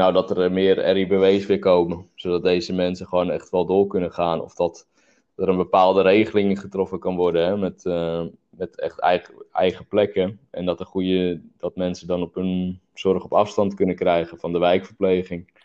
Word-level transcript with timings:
nou 0.00 0.12
dat 0.12 0.30
er 0.30 0.52
meer 0.52 0.92
RIBW's 0.92 1.46
weer 1.46 1.58
komen, 1.58 2.10
zodat 2.14 2.42
deze 2.42 2.72
mensen 2.72 3.06
gewoon 3.06 3.30
echt 3.30 3.50
wel 3.50 3.66
door 3.66 3.86
kunnen 3.86 4.12
gaan. 4.12 4.40
Of 4.40 4.54
dat 4.54 4.88
er 5.36 5.48
een 5.48 5.56
bepaalde 5.56 6.02
regeling 6.02 6.60
getroffen 6.60 6.98
kan 6.98 7.16
worden 7.16 7.44
hè, 7.44 7.56
met, 7.56 7.84
uh, 7.84 8.24
met 8.50 8.80
echt 8.80 8.98
eigen, 8.98 9.34
eigen 9.52 9.86
plekken. 9.86 10.40
En 10.50 10.64
dat, 10.64 10.80
een 10.80 10.86
goede, 10.86 11.42
dat 11.58 11.76
mensen 11.76 12.06
dan 12.06 12.22
op 12.22 12.34
hun 12.34 12.80
zorg 12.94 13.24
op 13.24 13.32
afstand 13.32 13.74
kunnen 13.74 13.96
krijgen 13.96 14.38
van 14.38 14.52
de 14.52 14.58
wijkverpleging. 14.58 15.62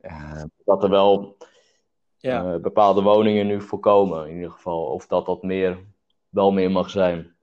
Uh, 0.00 0.42
dat 0.64 0.82
er 0.82 0.90
wel 0.90 1.36
ja. 2.16 2.54
uh, 2.54 2.60
bepaalde 2.60 3.02
woningen 3.02 3.46
nu 3.46 3.60
voorkomen, 3.60 4.28
in 4.28 4.34
ieder 4.34 4.50
geval. 4.50 4.84
Of 4.84 5.06
dat 5.06 5.26
dat 5.26 5.42
meer, 5.42 5.78
wel 6.28 6.52
meer 6.52 6.70
mag 6.70 6.90
zijn. 6.90 7.36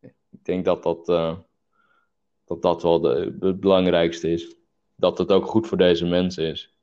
Ik 0.00 0.44
denk 0.44 0.64
dat 0.64 0.82
dat, 0.82 1.06
dat, 2.44 2.62
dat 2.62 2.82
wel 2.82 3.00
de, 3.00 3.36
het 3.40 3.60
belangrijkste 3.60 4.30
is. 4.30 4.57
Dat 5.00 5.18
het 5.18 5.32
ook 5.32 5.46
goed 5.46 5.66
voor 5.66 5.78
deze 5.78 6.06
mensen 6.06 6.44
is. 6.44 6.74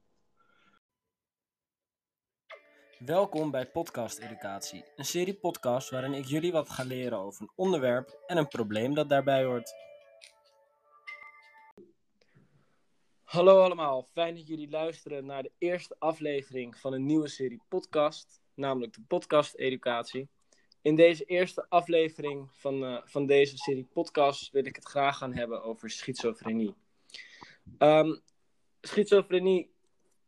Welkom 2.98 3.52
bij 3.52 3.72
Podcast 3.72 4.20
Educatie, 4.20 4.86
een 4.96 5.06
serie 5.06 5.34
podcast 5.34 5.90
waarin 5.90 6.14
ik 6.14 6.26
jullie 6.26 6.52
wat 6.52 6.70
ga 6.70 6.84
leren 6.84 7.18
over 7.18 7.42
een 7.42 7.52
onderwerp 7.56 8.20
en 8.28 8.38
een 8.38 8.48
probleem 8.48 8.94
dat 8.94 9.10
daarbij 9.10 9.44
hoort. 9.44 9.74
Hallo 13.24 13.62
allemaal, 13.62 14.04
fijn 14.04 14.36
dat 14.36 14.48
jullie 14.48 14.70
luisteren 14.70 15.26
naar 15.26 15.44
de 15.44 15.52
eerste 15.58 15.96
aflevering 16.00 16.78
van 16.78 16.94
een 16.94 17.06
nieuwe 17.06 17.28
serie 17.28 17.62
podcast, 17.68 18.42
namelijk 18.54 18.94
de 18.94 19.02
Podcast 19.08 19.56
Educatie. 19.56 20.30
In 20.82 20.96
deze 20.96 21.24
eerste 21.24 21.66
aflevering 21.70 22.50
van, 22.52 22.84
uh, 22.84 23.02
van 23.06 23.26
deze 23.26 23.58
serie 23.58 23.88
podcast 23.94 24.52
wil 24.52 24.66
ik 24.66 24.76
het 24.76 24.86
graag 24.86 25.18
gaan 25.18 25.34
hebben 25.34 25.64
over 25.64 25.90
schizofrenie. 25.90 26.85
Um, 27.80 28.22
schizofrenie 28.82 29.74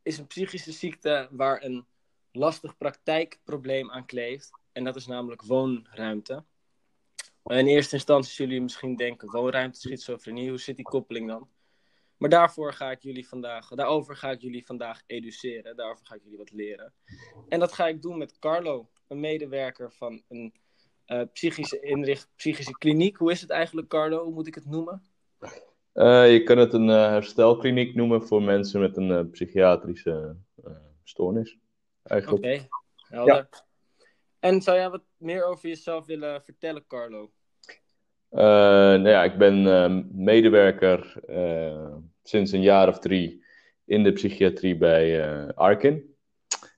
is 0.04 0.18
een 0.18 0.28
psychische 0.28 0.72
ziekte 0.72 1.28
waar 1.32 1.64
een 1.64 1.86
lastig 2.32 2.78
praktijkprobleem 2.78 3.92
aan 3.92 4.06
kleeft. 4.06 4.52
En 4.72 4.84
dat 4.84 4.96
is 4.96 5.08
namelijk 5.08 5.42
woonruimte. 5.42 6.44
In 7.44 7.68
eerste 7.68 7.96
instantie 7.96 8.32
zullen 8.32 8.52
jullie 8.52 8.64
misschien 8.64 8.96
denken, 8.96 9.32
woonruimte, 9.32 9.80
schizofrenie, 9.80 10.50
hoe 10.50 10.60
zit 10.60 10.76
die 10.76 10.86
koppeling 10.86 11.28
dan? 11.28 11.50
Maar 12.18 12.30
daarvoor 12.30 12.74
ga 12.74 12.92
ik 12.92 13.02
jullie 13.02 13.28
vandaag, 13.28 13.68
daarover 13.68 14.16
ga 14.16 14.32
ik 14.32 14.42
jullie 14.42 14.66
vandaag 14.66 15.02
educeren. 15.06 15.76
Daarover 15.76 16.06
ga 16.06 16.16
ik 16.16 16.24
jullie 16.24 16.38
wat 16.38 16.52
leren. 16.52 16.94
En 17.50 17.60
dat 17.60 17.74
ga 17.74 17.88
ik 17.88 18.02
doen 18.02 18.18
met 18.18 18.40
Carlo, 18.40 18.90
een 19.08 19.20
medewerker 19.20 19.92
van 19.92 20.24
een 20.28 20.54
uh, 21.08 21.22
psychische 21.34 21.80
inricht, 21.80 22.30
psychische 22.36 22.78
kliniek. 22.78 23.18
Hoe 23.18 23.32
is 23.32 23.42
het 23.42 23.50
eigenlijk, 23.50 23.88
Carlo? 23.88 24.24
Hoe 24.24 24.34
moet 24.34 24.48
ik 24.48 24.56
het 24.56 24.66
noemen? 24.66 25.04
Uh, 25.98 26.32
je 26.32 26.44
kan 26.44 26.58
het 26.58 26.74
een 26.74 26.88
uh, 26.88 27.08
herstelkliniek 27.08 27.96
noemen 27.96 28.22
voor 28.22 28.42
mensen 28.42 28.80
met 28.82 28.98
een 28.98 29.30
psychiatrische 29.30 30.36
stoornis. 31.04 31.58
Oké, 32.04 32.34
okay, 32.34 32.68
helder. 32.96 33.36
Ja. 33.36 33.50
En 34.40 34.62
zou 34.62 34.78
jij 34.78 34.90
wat 34.90 35.04
meer 35.18 35.46
over 35.46 35.70
jezelf 35.70 36.06
willen 36.06 36.44
vertellen, 36.44 36.88
Carlo? 36.88 37.32
Uh, 38.32 38.40
nou 38.40 39.10
ja, 39.10 39.24
ik 39.24 39.38
ben 39.38 39.66
uh, 39.66 40.04
medewerker 40.12 41.14
uh, 41.30 41.96
sinds 42.24 42.52
een 42.52 42.62
jaar 42.62 42.88
of 42.88 43.00
drie 43.00 43.44
in 43.86 44.04
de 44.04 44.12
psychiatrie 44.12 44.78
bij 44.78 45.54
Arkin. 45.54 46.16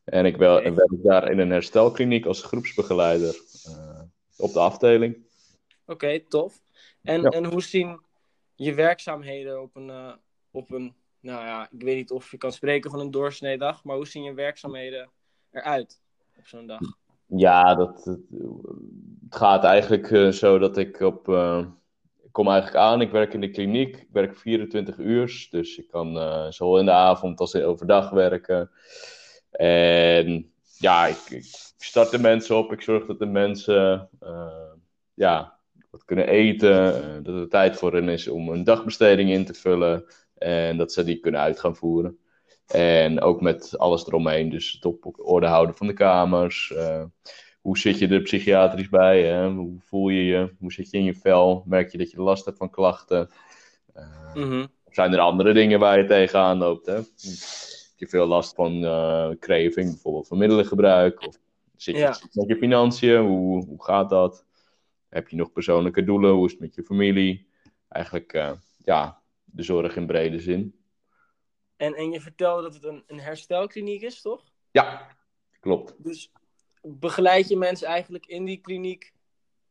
En 0.03 0.25
ik 0.25 0.37
wel, 0.37 0.57
okay. 0.57 0.73
werk 0.73 1.03
daar 1.03 1.31
in 1.31 1.39
een 1.39 1.51
herstelkliniek 1.51 2.25
als 2.25 2.43
groepsbegeleider 2.43 3.35
op 4.37 4.53
de 4.53 4.59
afdeling. 4.59 5.15
Oké, 5.15 5.93
okay, 5.93 6.19
tof. 6.19 6.61
En, 7.01 7.21
ja. 7.21 7.29
en 7.29 7.45
hoe 7.45 7.61
zien 7.61 8.07
je 8.59 8.73
werkzaamheden 8.73 9.61
op 9.61 9.75
een, 9.75 10.19
op 10.51 10.71
een, 10.71 10.95
nou 11.19 11.45
ja, 11.45 11.69
ik 11.71 11.81
weet 11.81 11.95
niet 11.95 12.11
of 12.11 12.31
je 12.31 12.37
kan 12.37 12.51
spreken 12.51 12.91
van 12.91 12.99
een 12.99 13.11
doorsneedag, 13.11 13.83
maar 13.83 13.95
hoe 13.95 14.07
zien 14.07 14.23
je 14.23 14.33
werkzaamheden 14.33 15.09
eruit 15.51 16.01
op 16.37 16.47
zo'n 16.47 16.67
dag? 16.67 16.79
Ja, 17.25 17.75
dat, 17.75 18.05
het, 18.05 18.19
gaat 19.29 19.63
eigenlijk 19.63 20.09
uh, 20.09 20.31
zo 20.31 20.57
dat 20.57 20.77
ik 20.77 20.99
op. 20.99 21.27
Uh, 21.27 21.65
ik 22.23 22.31
kom 22.31 22.47
eigenlijk 22.47 22.83
aan, 22.83 23.01
ik 23.01 23.11
werk 23.11 23.33
in 23.33 23.41
de 23.41 23.49
kliniek. 23.49 23.95
Ik 23.95 24.09
werk 24.11 24.37
24 24.37 24.97
uur, 24.97 25.47
dus 25.51 25.77
ik 25.77 25.87
kan 25.87 26.13
zowel 26.53 26.79
in 26.79 26.85
de 26.85 26.91
avond 26.91 27.39
als 27.39 27.55
overdag 27.55 28.09
werken. 28.09 28.71
En 29.51 30.53
ja, 30.77 31.05
ik, 31.05 31.29
ik, 31.29 31.45
start 31.77 32.11
de 32.11 32.19
mensen 32.19 32.57
op. 32.57 32.71
Ik 32.71 32.81
zorg 32.81 33.05
dat 33.05 33.19
de 33.19 33.25
mensen 33.25 34.09
ja, 35.13 35.58
wat 35.89 36.05
kunnen 36.05 36.27
eten. 36.27 37.23
dat 37.23 37.35
er 37.35 37.49
tijd 37.49 37.77
voor 37.77 37.93
hen 37.93 38.09
is 38.09 38.27
om 38.27 38.49
een 38.49 38.63
dagbesteding 38.63 39.29
in 39.29 39.45
te 39.45 39.53
vullen. 39.53 40.05
En 40.37 40.77
dat 40.77 40.93
ze 40.93 41.03
die 41.03 41.19
kunnen 41.19 41.41
uit 41.41 41.59
gaan 41.59 41.75
voeren. 41.75 42.17
En 42.67 43.21
ook 43.21 43.41
met 43.41 43.77
alles 43.77 44.07
eromheen. 44.07 44.49
Dus 44.49 44.71
het 44.71 44.85
op 44.85 45.13
orde 45.17 45.47
houden 45.47 45.75
van 45.75 45.87
de 45.87 45.93
kamers. 45.93 46.71
Uh, 46.75 47.03
hoe 47.61 47.77
zit 47.77 47.99
je 47.99 48.07
er 48.07 48.21
psychiatrisch 48.21 48.89
bij? 48.89 49.23
Hè? 49.23 49.49
Hoe 49.49 49.79
voel 49.79 50.09
je 50.09 50.25
je? 50.25 50.55
Hoe 50.59 50.71
zit 50.71 50.89
je 50.89 50.97
in 50.97 51.03
je 51.03 51.15
vel? 51.15 51.63
Merk 51.65 51.91
je 51.91 51.97
dat 51.97 52.11
je 52.11 52.21
last 52.21 52.45
hebt 52.45 52.57
van 52.57 52.69
klachten? 52.69 53.29
Uh, 53.95 54.35
mm-hmm. 54.35 54.67
Zijn 54.89 55.13
er 55.13 55.19
andere 55.19 55.53
dingen 55.53 55.79
waar 55.79 55.97
je 55.97 56.05
tegenaan 56.05 56.57
loopt? 56.57 56.85
Hè? 56.85 56.93
Heb 56.93 57.05
je 57.95 58.07
veel 58.07 58.25
last 58.25 58.55
van 58.55 58.83
uh, 58.83 59.29
craving, 59.39 59.89
bijvoorbeeld 59.89 60.27
van 60.27 60.37
middelengebruik? 60.37 61.27
Of 61.27 61.39
zit 61.75 61.95
je 61.95 62.01
ja. 62.01 62.17
met 62.31 62.47
je 62.47 62.55
financiën? 62.55 63.25
Hoe, 63.25 63.65
hoe 63.65 63.83
gaat 63.83 64.09
dat? 64.09 64.45
Heb 65.09 65.29
je 65.29 65.35
nog 65.35 65.51
persoonlijke 65.51 66.03
doelen? 66.03 66.31
Hoe 66.31 66.45
is 66.45 66.51
het 66.51 66.61
met 66.61 66.75
je 66.75 66.83
familie? 66.83 67.47
Eigenlijk, 67.87 68.55
ja, 68.77 69.21
de 69.43 69.63
zorg 69.63 69.95
in 69.95 70.05
brede 70.05 70.39
zin. 70.39 70.79
En, 71.75 71.93
en 71.93 72.11
je 72.11 72.21
vertelde 72.21 72.61
dat 72.61 72.73
het 72.73 72.83
een, 72.83 73.03
een 73.07 73.19
herstelkliniek 73.19 74.01
is, 74.01 74.21
toch? 74.21 74.43
Ja, 74.71 75.15
klopt. 75.59 75.95
Dus 75.97 76.31
begeleid 76.81 77.47
je 77.47 77.57
mensen 77.57 77.87
eigenlijk 77.87 78.25
in 78.25 78.45
die 78.45 78.57
kliniek 78.57 79.13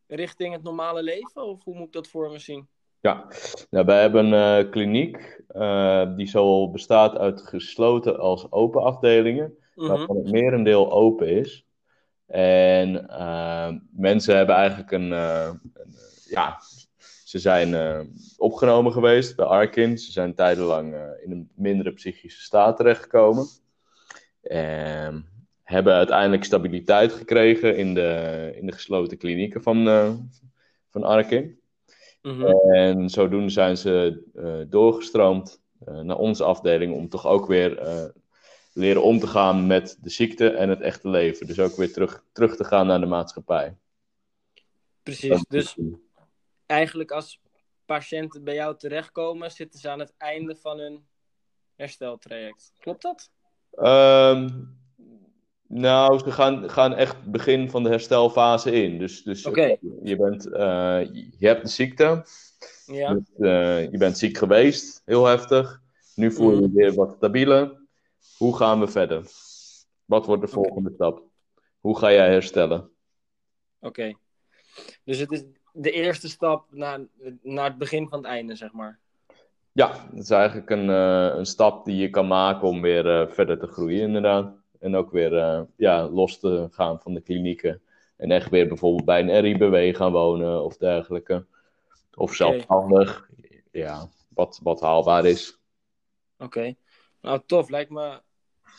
richting 0.07 0.53
het 0.53 0.63
normale 0.63 1.03
leven? 1.03 1.43
Of 1.43 1.65
hoe 1.65 1.75
moet 1.75 1.87
ik 1.87 1.93
dat 1.93 2.09
voor 2.09 2.31
me 2.31 2.39
zien? 2.39 2.69
Ja, 3.01 3.27
nou, 3.71 3.85
wij 3.87 4.01
hebben 4.01 4.33
een 4.33 4.65
uh, 4.65 4.71
kliniek 4.71 5.43
uh, 5.51 6.17
die 6.17 6.27
zowel 6.27 6.71
bestaat 6.71 7.17
uit 7.17 7.43
gesloten 7.43 8.19
als 8.19 8.53
open 8.53 8.83
afdelingen, 8.83 9.59
mm-hmm. 9.75 9.97
waarvan 9.97 10.17
het 10.17 10.31
merendeel 10.31 10.93
open 10.93 11.29
is. 11.29 11.67
En 12.29 13.07
uh, 13.11 13.73
mensen 13.91 14.37
hebben 14.37 14.55
eigenlijk 14.55 14.91
een, 14.91 15.11
een 15.11 15.61
ja, 16.29 16.59
ze 17.25 17.39
zijn 17.39 17.69
uh, 17.69 18.01
opgenomen 18.37 18.93
geweest 18.93 19.37
bij 19.37 19.47
Arkin. 19.47 19.99
Ze 19.99 20.13
zijn 20.13 20.35
tijdenlang 20.35 20.95
in 21.25 21.31
een 21.31 21.51
mindere 21.55 21.93
psychische 21.93 22.43
staat 22.43 22.77
terechtgekomen. 22.77 23.47
En 24.43 25.27
hebben 25.63 25.93
uiteindelijk 25.95 26.45
stabiliteit 26.45 27.13
gekregen 27.13 27.77
in 27.77 27.95
de, 27.95 28.53
in 28.55 28.67
de 28.67 28.73
gesloten 28.73 29.19
klinieken 29.19 29.63
van, 29.63 29.85
van 30.91 31.03
Arkin. 31.03 31.61
Mm-hmm. 32.23 32.73
En 32.73 33.11
zodoende 33.11 33.51
zijn 33.51 33.77
ze 33.77 34.23
doorgestroomd 34.69 35.61
naar 36.03 36.19
onze 36.19 36.45
afdeling 36.45 36.95
om 36.95 37.09
toch 37.09 37.27
ook 37.27 37.47
weer 37.47 37.81
leren 38.79 39.03
om 39.03 39.19
te 39.19 39.27
gaan 39.27 39.67
met 39.67 39.99
de 40.01 40.11
ziekte 40.11 40.49
en 40.49 40.69
het 40.69 40.81
echte 40.81 41.09
leven. 41.09 41.47
Dus 41.47 41.61
ook 41.61 41.77
weer 41.77 41.93
terug, 41.93 42.25
terug 42.33 42.57
te 42.57 42.65
gaan 42.65 42.87
naar 42.87 43.01
de 43.01 43.07
maatschappij. 43.07 43.77
Precies, 45.03 45.45
dus 45.49 45.77
eigenlijk 46.67 47.11
als 47.11 47.41
patiënten 47.85 48.45
bij 48.45 48.55
jou 48.55 48.77
terechtkomen, 48.77 49.51
zitten 49.51 49.81
ze 49.81 49.89
aan 49.89 49.99
het 49.99 50.15
einde 50.17 50.57
van 50.57 50.79
hun 50.79 51.07
hersteltraject. 51.77 52.73
Klopt 52.79 53.03
dat? 53.03 53.31
Um, 53.73 54.79
nou, 55.67 56.19
ze 56.19 56.31
gaan, 56.31 56.71
gaan 56.71 56.95
echt 56.95 57.31
begin 57.31 57.71
van 57.71 57.83
de 57.83 57.89
herstelfase 57.89 58.73
in. 58.73 58.99
Dus, 58.99 59.23
dus 59.23 59.47
okay. 59.47 59.79
je, 60.03 60.17
bent, 60.17 60.47
uh, 60.47 61.01
je 61.39 61.47
hebt 61.47 61.63
de 61.63 61.69
ziekte. 61.69 62.27
Ja. 62.87 63.15
Dus, 63.15 63.29
uh, 63.39 63.91
je 63.91 63.99
bent 63.99 64.19
ziek 64.19 64.39
geweest, 64.39 65.03
heel 65.05 65.25
heftig. 65.25 65.83
Nu 66.15 66.33
voel 66.33 66.55
je 66.55 66.61
je 66.61 66.71
weer 66.73 66.95
wat 66.95 67.15
stabieler. 67.17 67.87
Hoe 68.37 68.57
gaan 68.57 68.81
we 68.81 68.89
verder? 68.89 69.27
Wat 70.05 70.27
wordt 70.27 70.43
de 70.43 70.49
volgende 70.49 70.91
okay. 70.91 70.95
stap? 70.95 71.23
Hoe 71.81 71.99
ga 71.99 72.13
jij 72.13 72.31
herstellen? 72.31 72.79
Oké. 73.81 73.87
Okay. 73.87 74.17
Dus 75.05 75.19
het 75.19 75.33
is 75.33 75.45
de 75.73 75.91
eerste 75.91 76.29
stap 76.29 76.67
naar, 76.71 77.01
naar 77.43 77.65
het 77.65 77.79
begin 77.79 78.09
van 78.09 78.19
het 78.19 78.27
einde, 78.27 78.57
zeg 78.57 78.73
maar. 78.73 78.99
Ja, 79.73 80.09
het 80.11 80.19
is 80.19 80.31
eigenlijk 80.31 80.71
een, 80.71 80.89
uh, 80.89 81.37
een 81.37 81.47
stap 81.47 81.85
die 81.85 81.97
je 81.97 82.11
kan 82.11 82.27
maken 82.27 82.69
om 82.69 82.81
weer 82.81 83.07
uh, 83.07 83.29
verder 83.29 83.59
te 83.59 83.67
groeien, 83.67 84.01
inderdaad. 84.01 84.57
En 84.79 84.97
ook 84.97 85.11
weer 85.11 85.33
uh, 85.33 85.61
ja, 85.77 86.09
los 86.09 86.39
te 86.39 86.69
gaan 86.71 87.01
van 87.01 87.15
de 87.15 87.21
klinieken. 87.21 87.83
En 88.17 88.31
echt 88.31 88.51
weer 88.51 88.69
bijvoorbeeld 88.69 89.05
bij 89.05 89.21
een 89.21 89.41
RIBW 89.41 89.97
gaan 89.97 90.13
wonen 90.13 90.65
of 90.65 90.77
dergelijke. 90.77 91.47
Of 92.15 92.35
zelfstandig. 92.35 93.29
Okay. 93.33 93.63
Ja, 93.71 94.09
wat, 94.29 94.61
wat 94.63 94.81
haalbaar 94.81 95.25
is. 95.25 95.59
Oké. 96.39 96.45
Okay. 96.45 96.77
Nou, 97.21 97.41
tof. 97.47 97.69
Lijkt 97.69 97.91
me 97.91 98.21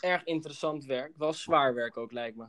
erg 0.00 0.24
interessant 0.24 0.84
werk. 0.84 1.12
Wel 1.16 1.32
zwaar 1.32 1.74
werk 1.74 1.96
ook, 1.96 2.12
lijkt 2.12 2.36
me. 2.36 2.44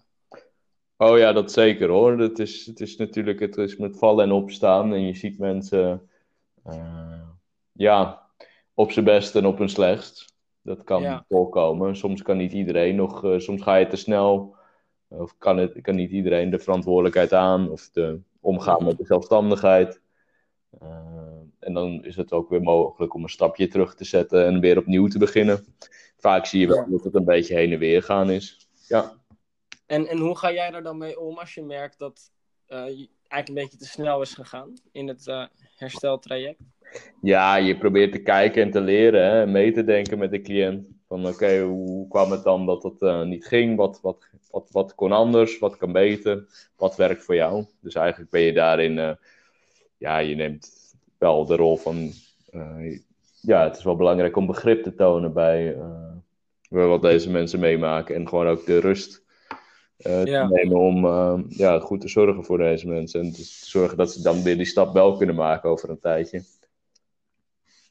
Oh 0.97 1.17
ja, 1.17 1.31
dat 1.33 1.51
zeker 1.51 1.89
hoor. 1.89 2.19
Het 2.19 2.39
is, 2.39 2.65
het 2.65 2.79
is 2.79 2.95
natuurlijk 2.97 3.39
het 3.39 3.57
is 3.57 3.77
met 3.77 3.97
vallen 3.97 4.25
en 4.25 4.31
opstaan. 4.31 4.93
En 4.93 5.01
je 5.01 5.13
ziet 5.15 5.39
mensen 5.39 6.09
uh, 6.67 7.21
ja, 7.71 8.27
op 8.73 8.91
zijn 8.91 9.05
best 9.05 9.35
en 9.35 9.45
op 9.45 9.57
hun 9.57 9.69
slechtst. 9.69 10.33
Dat 10.61 10.83
kan 10.83 11.01
Ja. 11.01 11.25
voorkomen. 11.29 11.95
Soms 11.95 12.21
kan 12.21 12.38
niet 12.38 12.51
iedereen 12.51 12.95
nog, 12.95 13.23
eh, 13.25 13.38
soms 13.39 13.61
ga 13.61 13.75
je 13.75 13.88
te 13.88 13.95
snel. 13.95 14.55
Of 15.07 15.38
kan, 15.38 15.57
het, 15.57 15.81
kan 15.81 15.95
niet 15.95 16.11
iedereen 16.11 16.49
de 16.49 16.59
verantwoordelijkheid 16.59 17.33
aan 17.33 17.69
of 17.69 17.89
de, 17.89 18.19
omgaan 18.39 18.75
Mhm. 18.75 18.85
met 18.85 18.97
de 18.97 19.05
zelfstandigheid. 19.05 20.01
Eh, 20.79 20.88
en 21.59 21.73
dan 21.73 22.06
is 22.06 22.15
het 22.15 22.31
ook 22.31 22.50
weer 22.50 22.62
mogelijk 22.62 23.13
om 23.13 23.23
een 23.23 23.29
stapje 23.29 23.68
terug 23.68 23.95
te 23.95 24.03
zetten 24.03 24.45
en 24.45 24.59
weer 24.59 24.77
opnieuw 24.77 25.07
te 25.07 25.18
beginnen. 25.19 25.65
Vaak 26.18 26.45
zie 26.45 26.59
je 26.59 26.68
wel 26.68 26.77
Ja. 26.77 26.85
dat 26.89 27.03
het 27.03 27.15
een 27.15 27.25
beetje 27.25 27.56
heen 27.56 27.71
en 27.71 27.79
weer 27.79 28.03
gaan 28.03 28.29
is. 28.31 28.68
Ja. 28.88 29.13
En, 29.85 30.07
en 30.07 30.18
hoe 30.18 30.38
ga 30.38 30.51
jij 30.51 30.71
daar 30.71 30.83
dan 30.83 30.97
mee 30.97 31.19
om 31.19 31.38
als 31.38 31.53
je 31.53 31.63
merkt 31.63 32.00
dat 32.00 32.31
eh, 32.65 32.88
je 32.88 33.09
eigenlijk 33.27 33.47
een 33.47 33.53
beetje 33.53 33.77
te 33.77 33.91
snel 33.91 34.21
is 34.21 34.33
gegaan 34.33 34.73
in 34.91 35.07
het 35.07 35.27
eh, 35.27 35.45
hersteltraject? 35.75 36.59
Ja, 37.21 37.56
je 37.56 37.77
probeert 37.77 38.12
te 38.12 38.21
kijken 38.21 38.63
en 38.63 38.71
te 38.71 38.81
leren 38.81 39.24
hè, 39.24 39.41
en 39.41 39.51
mee 39.51 39.71
te 39.71 39.83
denken 39.83 40.17
met 40.17 40.31
de 40.31 40.41
cliënt. 40.41 40.88
Van 41.07 41.27
oké, 41.27 41.62
hoe 41.62 42.07
kwam 42.07 42.31
het 42.31 42.44
dan 42.44 42.65
dat 42.65 42.83
het 42.83 43.01
eh, 43.01 43.24
niet 43.24 43.45
ging? 43.45 43.77
Wat, 43.77 44.01
wat, 44.01 44.29
wat, 44.51 44.69
wat 44.71 44.95
kon 44.95 45.12
anders? 45.12 45.59
Wat 45.59 45.77
kan 45.77 45.91
beter? 45.91 46.45
Wat 46.75 46.95
werkt 46.95 47.24
voor 47.24 47.35
jou? 47.35 47.65
Dus 47.81 47.95
eigenlijk 47.95 48.31
ben 48.31 48.41
je 48.41 48.53
daarin, 48.53 49.00
eh, 49.00 49.12
ja, 50.01 50.18
je 50.18 50.36
neemt 50.36 50.95
wel 51.18 51.45
de 51.45 51.56
rol 51.56 51.77
van, 51.77 52.12
eh, 52.51 53.00
ja, 53.42 53.63
het 53.63 53.77
is 53.77 53.83
wel 53.83 53.95
belangrijk 53.95 54.36
om 54.36 54.45
begrip 54.45 54.83
te 54.83 54.95
tonen 54.95 55.33
bij, 55.33 55.75
eh, 55.75 56.15
wat 56.69 57.01
deze 57.01 57.30
mensen 57.30 57.59
meemaken. 57.59 58.15
En 58.15 58.27
gewoon 58.27 58.48
ook 58.48 58.65
de 58.65 58.80
rust 58.80 59.24
eh, 59.98 60.25
Ja. 60.25 60.48
te 60.48 60.53
nemen 60.53 60.77
om 60.77 61.06
ja, 61.50 61.80
goed 61.80 62.01
te 62.01 62.07
zorgen 62.07 62.44
voor 62.44 62.57
deze 62.57 62.88
mensen. 62.88 63.21
En 63.21 63.31
te 63.31 63.44
zorgen 63.44 63.98
dat 63.98 64.12
ze 64.12 64.21
dan 64.21 64.44
weer 64.44 64.57
die 64.57 64.65
stap 64.65 64.94
wel 64.94 65.18
kunnen 65.18 65.36
maken 65.36 65.69
over 65.69 65.89
een 65.89 66.00
tijdje. 66.00 66.44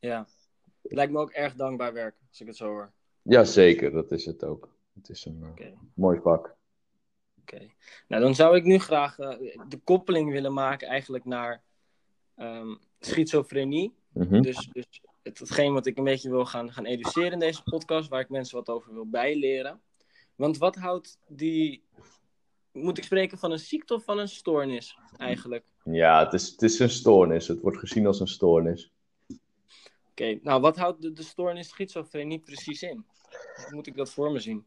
Ja. 0.00 0.26
Het 0.82 0.92
lijkt 0.92 1.12
me 1.12 1.18
ook 1.18 1.30
erg 1.30 1.54
dankbaar 1.54 1.92
werk, 1.92 2.14
als 2.28 2.40
ik 2.40 2.46
het 2.46 2.56
zo 2.56 2.66
hoor. 2.66 2.90
Ja, 3.22 3.44
zeker. 3.44 3.92
Dat 3.92 4.10
is 4.10 4.24
het 4.24 4.44
ook. 4.44 4.68
Het 4.94 5.08
is 5.08 5.24
een 5.24 5.44
mooi 5.94 6.20
vak. 6.20 6.56
Oké. 7.40 7.70
Nou, 8.08 8.22
dan 8.22 8.34
zou 8.34 8.56
ik 8.56 8.64
nu 8.64 8.78
graag 8.78 9.16
de 9.68 9.80
koppeling 9.84 10.30
willen 10.30 10.52
maken 10.52 10.88
eigenlijk 10.88 11.24
naar 11.24 11.62
ehm, 12.40 12.74
schizofrenie. 13.00 13.94
Mhm. 14.12 14.40
Dus, 14.40 14.68
dus 14.72 15.02
het, 15.22 15.38
hetgeen 15.38 15.72
wat 15.72 15.86
ik 15.86 15.98
een 15.98 16.04
beetje 16.04 16.30
wil 16.30 16.44
gaan, 16.44 16.72
gaan 16.72 16.84
educeren 16.84 17.32
in 17.32 17.38
deze 17.38 17.62
podcast, 17.62 18.08
waar 18.08 18.20
ik 18.20 18.28
mensen 18.28 18.56
wat 18.56 18.68
over 18.68 18.92
wil 18.94 19.08
bijleren. 19.08 19.80
Want 20.34 20.58
wat 20.58 20.76
houdt 20.76 21.18
die. 21.28 21.82
Moet 22.72 22.98
ik 22.98 23.04
spreken 23.04 23.38
van 23.38 23.50
een 23.52 23.58
ziekte 23.58 23.94
of 23.94 24.04
van 24.04 24.18
een 24.18 24.28
stoornis 24.28 24.98
eigenlijk? 25.16 25.64
Ja, 25.84 26.24
het 26.24 26.32
is, 26.32 26.50
het 26.50 26.62
is 26.62 26.78
een 26.78 26.90
stoornis. 26.90 27.48
Het 27.48 27.60
wordt 27.60 27.78
gezien 27.78 28.06
als 28.06 28.20
een 28.20 28.28
stoornis. 28.28 28.92
Oké, 30.10 30.38
nou 30.42 30.60
wat 30.60 30.76
houdt 30.76 31.02
de, 31.02 31.12
de 31.12 31.22
stoornis 31.22 31.68
schizofrenie 31.68 32.38
precies 32.38 32.82
in? 32.82 33.04
Hoe 33.54 33.74
moet 33.74 33.86
ik 33.86 33.96
dat 33.96 34.10
voor 34.10 34.32
me 34.32 34.38
zien? 34.38 34.64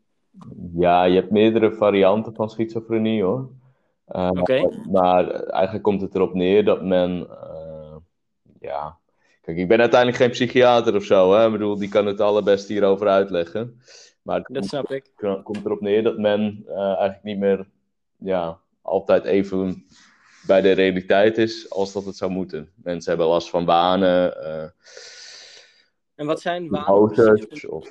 Ja, 0.76 1.04
je 1.04 1.16
hebt 1.16 1.32
meerdere 1.32 1.74
varianten 1.74 2.36
van 2.36 2.50
schizofrenie 2.50 3.24
hoor. 3.24 3.50
Oké. 4.06 4.84
Maar 4.92 5.30
eigenlijk 5.32 5.84
komt 5.84 6.02
het 6.02 6.16
erop 6.16 6.34
neer 6.34 6.66
dat 6.66 6.84
men. 6.84 7.30
eh, 7.30 7.63
ja. 8.64 8.98
Kijk, 9.42 9.58
ik 9.58 9.68
ben 9.68 9.80
uiteindelijk 9.80 10.22
geen 10.22 10.30
psychiater 10.32 10.96
of 10.96 11.04
zo. 11.04 11.34
Hè? 11.34 11.46
Ik 11.46 11.52
bedoel, 11.52 11.78
die 11.78 11.90
kan 11.90 12.06
het 12.06 12.22
allerbest 12.22 12.68
hierover 12.68 13.08
uitleggen. 13.08 13.82
Maar 14.22 14.36
het 14.38 14.46
Dat 14.48 14.58
komt, 14.58 14.70
snap 14.70 14.92
ik. 14.92 15.10
komt 15.44 15.66
erop 15.66 15.82
neer 15.82 16.04
dat 16.04 16.18
men 16.18 16.64
eh, 16.68 16.76
eigenlijk 16.86 17.24
niet 17.24 17.38
meer. 17.40 17.68
Ja, 18.18 18.60
altijd 18.82 19.24
even 19.26 19.86
bij 20.48 20.62
de 20.62 20.72
realiteit 20.72 21.38
is 21.38 21.70
als 21.70 21.94
dat 21.94 22.06
het 22.06 22.16
zou 22.18 22.32
moeten. 22.32 22.72
Mensen 22.76 23.10
hebben 23.10 23.28
last 23.30 23.50
van 23.50 23.66
wanen. 23.66 24.44
eh, 24.44 24.68
En 26.16 26.26
wat 26.26 26.42
zijn 26.42 26.70
wanen? 26.70 26.88
Of 27.70 27.90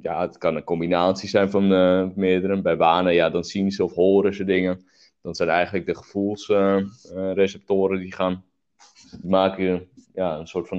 ja, 0.00 0.20
het 0.20 0.38
kan 0.38 0.56
een 0.56 0.64
combinatie 0.64 1.28
zijn 1.28 1.50
van 1.50 1.72
eh 1.72 2.06
meerdere. 2.14 2.62
Bij 2.62 2.76
wanen, 2.76 3.14
ja, 3.14 3.30
dan 3.30 3.44
zien 3.44 3.70
ze 3.70 3.84
of 3.84 3.94
horen 3.94 4.34
ze 4.34 4.44
dingen. 4.44 4.86
Dan 5.22 5.34
zijn 5.34 5.48
eigenlijk 5.48 5.86
de 5.86 5.96
gevoelsreceptoren 5.96 7.98
die 7.98 8.12
gaan 8.14 8.44
die 9.20 9.30
maken 9.30 9.88
ja, 10.14 10.38
een 10.38 10.46
soort 10.46 10.68
van, 10.68 10.78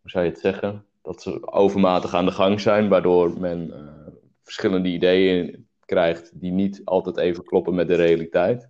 hoe 0.00 0.10
zou 0.10 0.24
je 0.24 0.30
het 0.30 0.40
zeggen? 0.40 0.86
Dat 1.02 1.22
ze 1.22 1.52
overmatig 1.52 2.14
aan 2.14 2.24
de 2.24 2.32
gang 2.32 2.60
zijn, 2.60 2.88
waardoor 2.88 3.40
men 3.40 3.72
eh, 3.72 4.12
verschillende 4.42 4.88
ideeën 4.88 5.66
krijgt 5.84 6.40
die 6.40 6.52
niet 6.52 6.82
altijd 6.84 7.16
even 7.16 7.44
kloppen 7.44 7.74
met 7.74 7.88
de 7.88 7.94
realiteit. 7.94 8.68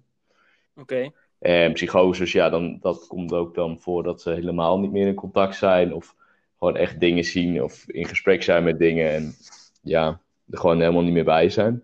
Oké, 0.76 1.10
En 1.38 1.72
psychoses, 1.72 2.32
ja, 2.32 2.48
dan, 2.48 2.78
dat 2.80 3.06
komt 3.06 3.32
ook 3.32 3.54
dan 3.54 3.80
voor 3.80 4.02
dat 4.02 4.22
ze 4.22 4.30
helemaal 4.30 4.78
niet 4.78 4.92
meer 4.92 5.06
in 5.06 5.14
contact 5.14 5.56
zijn. 5.56 5.94
Of 5.94 6.14
gewoon 6.58 6.76
echt 6.76 7.00
dingen 7.00 7.24
zien 7.24 7.62
of 7.62 7.88
in 7.88 8.06
gesprek 8.06 8.42
zijn 8.42 8.64
met 8.64 8.78
dingen. 8.78 9.10
En 9.10 9.34
ja, 9.82 10.20
er 10.50 10.58
gewoon 10.58 10.80
helemaal 10.80 11.02
niet 11.02 11.12
meer 11.12 11.24
bij 11.24 11.50
zijn. 11.50 11.82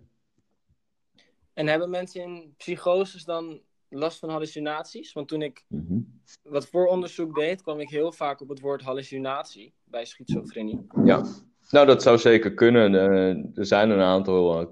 en 1.55 1.67
hebben 1.67 1.91
mensen 1.91 2.23
in 2.23 2.55
psychoses 2.57 3.25
dan 3.25 3.61
last 3.99 4.19
van 4.19 4.31
hallucinaties? 4.31 5.13
Want 5.13 5.29
toen 5.29 5.43
ik 5.43 5.65
Mhm. 5.69 5.99
wat 6.43 6.67
vooronderzoek 6.67 7.35
deed, 7.35 7.63
kwam 7.63 7.81
ik 7.81 7.91
heel 7.91 8.13
vaak 8.13 8.41
op 8.41 8.49
het 8.49 8.61
woord 8.61 8.83
hallucinatie 8.83 9.75
bij 9.85 10.05
schizofrenie. 10.05 10.87
Ja, 11.05 11.25
nou 11.71 11.87
dat 11.87 12.03
zou 12.03 12.19
zeker 12.19 12.55
kunnen. 12.55 12.95
Eh, 12.95 13.59
er 13.59 13.67
zijn 13.67 13.91
een 13.91 14.01
aantal 14.01 14.61
eh, 14.61 14.67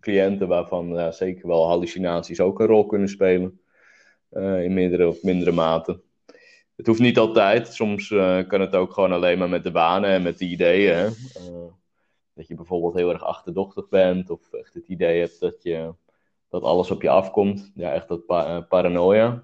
cliënten 0.00 0.48
waarvan 0.48 1.12
zeker 1.12 1.48
wel 1.48 1.66
hallucinaties 1.66 2.40
ook 2.40 2.60
een 2.60 2.66
rol 2.66 2.86
kunnen 2.86 3.08
spelen. 3.08 3.60
Eh, 4.28 4.64
in 4.64 4.74
meerdere 4.74 5.08
of 5.08 5.22
mindere 5.22 5.52
mate. 5.52 6.00
Het 6.76 6.86
hoeft 6.86 7.00
niet 7.00 7.18
altijd. 7.18 7.68
Soms 7.68 8.08
kan 8.48 8.60
het 8.60 8.74
ook 8.74 8.92
gewoon 8.92 9.12
alleen 9.12 9.38
maar 9.38 9.48
met 9.48 9.62
de 9.62 9.70
banen 9.70 10.10
en 10.10 10.22
met 10.22 10.38
de 10.38 10.44
ideeën. 10.44 10.94
Hè? 10.94 11.08
Dat 12.34 12.46
je 12.48 12.54
bijvoorbeeld 12.54 12.94
heel 12.94 13.10
erg 13.10 13.22
achterdochtig 13.22 13.88
bent. 13.88 14.30
Of 14.30 14.52
echt 14.52 14.74
het 14.74 14.88
idee 14.88 15.20
hebt 15.20 15.40
dat, 15.40 15.62
je, 15.62 15.94
dat 16.54 16.62
alles 16.62 16.90
op 16.90 17.02
je 17.02 17.08
afkomt. 17.08 17.72
Ja, 17.74 17.92
echt 17.92 18.08
dat 18.08 18.26
pa- 18.26 18.46
eh, 18.46 18.68
paranoia. 18.68 19.42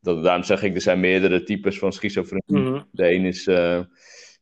Dat, 0.00 0.22
daarom 0.22 0.44
zeg 0.44 0.62
ik, 0.62 0.74
er 0.74 0.80
zijn 0.80 1.00
meerdere 1.00 1.42
types 1.42 1.78
van 1.78 1.92
schizofrenie. 1.92 2.70
Mhm. 2.70 2.82
De 2.90 3.12
een 3.12 3.24
is, 3.24 3.46
eh, 3.46 3.80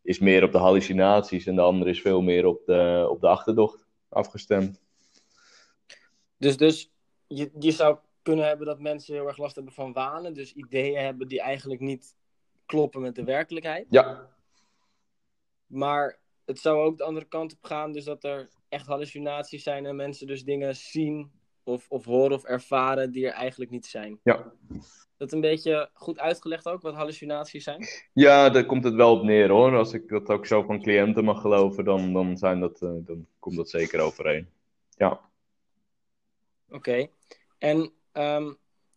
is 0.03 0.19
meer 0.19 0.45
op 0.45 0.53
de 0.53 0.59
hallucinaties 0.59 1.47
en 1.47 1.55
de 1.55 1.61
ander 1.61 1.89
is 1.89 2.01
veel 2.01 2.21
meer 2.23 2.47
op 2.47 2.65
de, 2.67 3.07
op 3.11 3.21
de 3.21 3.29
achterdocht 3.29 3.87
afgestemd. 4.09 4.81
Dus, 6.39 6.57
dus 6.57 6.93
je, 7.27 7.51
je 7.59 7.71
zou 7.71 7.99
kunnen 8.23 8.47
hebben 8.47 8.67
dat 8.67 8.81
mensen 8.81 9.15
heel 9.15 9.27
erg 9.27 9.37
last 9.37 9.55
hebben 9.55 9.73
van 9.73 9.93
wanen. 9.93 10.35
Dus 10.35 10.53
ideeën 10.53 11.05
hebben 11.05 11.29
die 11.29 11.41
eigenlijk 11.41 11.81
niet 11.81 12.15
kloppen 12.67 13.01
met 13.01 13.15
de 13.15 13.25
werkelijkheid. 13.25 13.87
Ja, 13.91 14.29
Maar 15.67 16.19
het 16.45 16.59
zou 16.59 16.85
ook 16.85 16.99
de 16.99 17.05
andere 17.05 17.27
kant 17.27 17.53
op 17.53 17.65
gaan. 17.65 17.93
Dus 17.93 18.05
dat 18.05 18.25
er 18.25 18.49
echt 18.69 18.87
hallucinaties 18.87 19.63
zijn 19.63 19.87
en 19.87 19.97
mensen 19.97 20.27
dus 20.27 20.45
dingen 20.45 20.77
zien 20.77 21.31
of, 21.65 21.87
of 21.89 22.05
horen 22.05 22.37
of 22.37 22.45
ervaren 22.45 23.13
die 23.13 23.27
er 23.27 23.33
eigenlijk 23.33 23.71
niet 23.71 23.87
zijn. 23.87 24.21
ja. 24.23 24.53
Dat 25.17 25.33
een 25.33 25.41
beetje 25.41 25.91
goed 25.93 26.19
uitgelegd 26.19 26.69
ook, 26.69 26.83
wat 26.83 26.95
hallucinaties 26.95 27.65
zijn? 27.65 27.87
ja, 28.13 28.51
daar 28.51 28.67
komt 28.67 28.85
het 28.85 28.95
wel 28.95 29.19
op 29.19 29.23
neer 29.25 29.49
hoor. 29.49 29.77
Als 29.77 29.93
ik 29.93 30.09
dat 30.09 30.29
ook 30.29 30.47
zo 30.47 30.63
van 30.63 30.83
cliënten 30.83 31.25
mag 31.25 31.41
geloven, 31.41 31.85
dan, 31.85 32.13
dan, 32.13 32.37
zijn 32.37 32.61
dat, 32.61 32.83
eh, 32.83 32.91
dan 32.95 33.27
komt 33.39 33.57
dat 33.57 33.71
zeker 33.71 34.01
overeen. 34.01 34.49
Ja. 34.97 35.21
Oké. 36.69 37.07
En 37.59 37.93
ehm, 38.13 38.53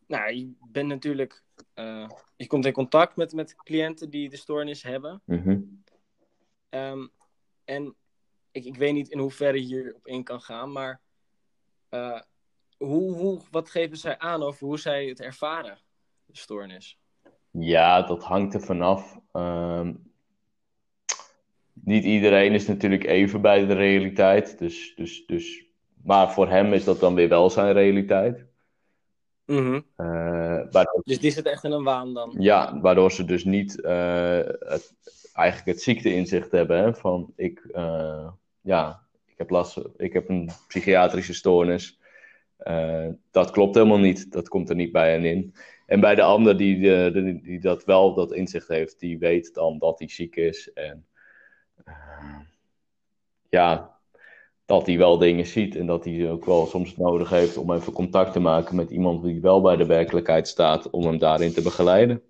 nou, 0.07 0.33
je 0.33 0.53
bent 0.71 0.87
natuurlijk. 0.87 1.43
eh, 1.73 2.09
je 2.35 2.47
komt 2.47 2.65
in 2.65 2.73
contact 2.73 3.15
met, 3.15 3.33
met 3.33 3.55
cliënten 3.55 4.09
die 4.09 4.29
de 4.29 4.37
stoornis 4.37 4.83
hebben. 4.83 5.21
Mhm. 5.25 5.59
Ehm, 6.69 7.07
en 7.63 7.95
ik, 8.51 8.65
ik 8.65 8.75
weet 8.75 8.93
niet 8.93 9.09
in 9.09 9.19
hoeverre 9.19 9.67
je 9.67 9.75
hierop 9.75 10.07
in 10.07 10.23
kan 10.23 10.41
gaan, 10.41 10.71
maar 10.71 11.01
eh, 11.89 12.21
hoe, 12.77 13.13
hoe, 13.13 13.41
wat 13.51 13.69
geven 13.69 13.97
zij 13.97 14.17
aan 14.17 14.43
over 14.43 14.67
hoe 14.67 14.79
zij 14.79 15.05
het 15.05 15.21
ervaren, 15.21 15.77
de 16.25 16.37
stoornis? 16.37 16.99
Ja, 17.51 18.01
dat 18.01 18.23
hangt 18.23 18.53
er 18.53 18.61
vanaf. 18.61 19.19
Ehm 19.31 19.91
niet 21.85 22.03
iedereen 22.03 22.53
is 22.53 22.67
natuurlijk 22.67 23.03
even 23.03 23.41
bij 23.41 23.65
de 23.65 23.73
realiteit. 23.73 24.59
Dus, 24.59 24.93
dus, 24.95 25.25
dus, 25.25 25.65
maar 26.03 26.31
voor 26.31 26.49
hem 26.49 26.73
is 26.73 26.83
dat 26.83 26.99
dan 26.99 27.15
weer 27.15 27.29
wel 27.29 27.49
zijn 27.49 27.73
realiteit. 27.73 28.45
Eh, 29.45 29.75
waardoor, 30.71 31.01
Dus 31.03 31.19
die 31.19 31.31
zit 31.31 31.45
echt 31.45 31.63
in 31.63 31.71
een 31.71 31.83
waan 31.83 32.13
dan. 32.13 32.35
ja, 32.39 32.79
waardoor 32.81 33.11
ze 33.11 33.25
dus 33.25 33.43
niet 33.43 33.81
eh, 33.81 34.37
het, 34.59 34.93
eigenlijk 35.33 35.77
het 35.77 35.81
ziekteinzicht 35.81 36.51
hebben. 36.51 36.77
Hè, 36.77 36.93
van 36.93 37.33
ik, 37.35 37.59
eh, 37.71 38.27
ja, 38.61 39.01
ik 39.25 39.37
heb 39.37 39.49
last, 39.49 39.79
ik 39.97 40.13
heb 40.13 40.29
een 40.29 40.49
psychiatrische 40.67 41.33
stoornis. 41.33 41.99
Eh, 42.57 43.07
dat 43.31 43.51
klopt 43.51 43.75
helemaal 43.75 43.99
niet. 43.99 44.31
Dat 44.31 44.47
komt 44.47 44.69
er 44.69 44.75
niet 44.75 44.91
bij 44.91 45.11
hen 45.11 45.25
in. 45.25 45.53
En 45.85 45.99
bij 45.99 46.15
de 46.15 46.21
ander 46.21 46.57
die, 46.57 46.95
eh, 46.95 47.13
die, 47.43 47.59
dat 47.59 47.83
wel, 47.83 48.13
dat 48.13 48.33
inzicht 48.33 48.67
heeft, 48.67 48.99
die 48.99 49.17
weet 49.17 49.53
dan 49.53 49.79
dat 49.79 49.99
hij 49.99 50.09
ziek 50.09 50.35
is. 50.35 50.73
En 50.73 51.07
eh, 51.83 52.39
ja, 53.49 53.99
dat 54.65 54.85
hij 54.85 54.97
wel 54.97 55.17
dingen 55.17 55.45
ziet 55.45 55.75
en 55.75 55.85
dat 55.85 56.05
hij 56.05 56.31
ook 56.31 56.45
wel 56.45 56.65
soms 56.65 56.97
nodig 56.97 57.29
heeft 57.29 57.57
om 57.57 57.73
even 57.73 57.93
contact 57.93 58.33
te 58.33 58.39
maken 58.39 58.75
met 58.75 58.89
iemand 58.89 59.23
die 59.23 59.41
wel 59.41 59.61
bij 59.61 59.75
de 59.75 59.85
werkelijkheid 59.85 60.47
staat, 60.47 60.89
om 60.89 61.05
hem 61.05 61.17
daarin 61.17 61.53
te 61.53 61.61
begeleiden. 61.61 62.23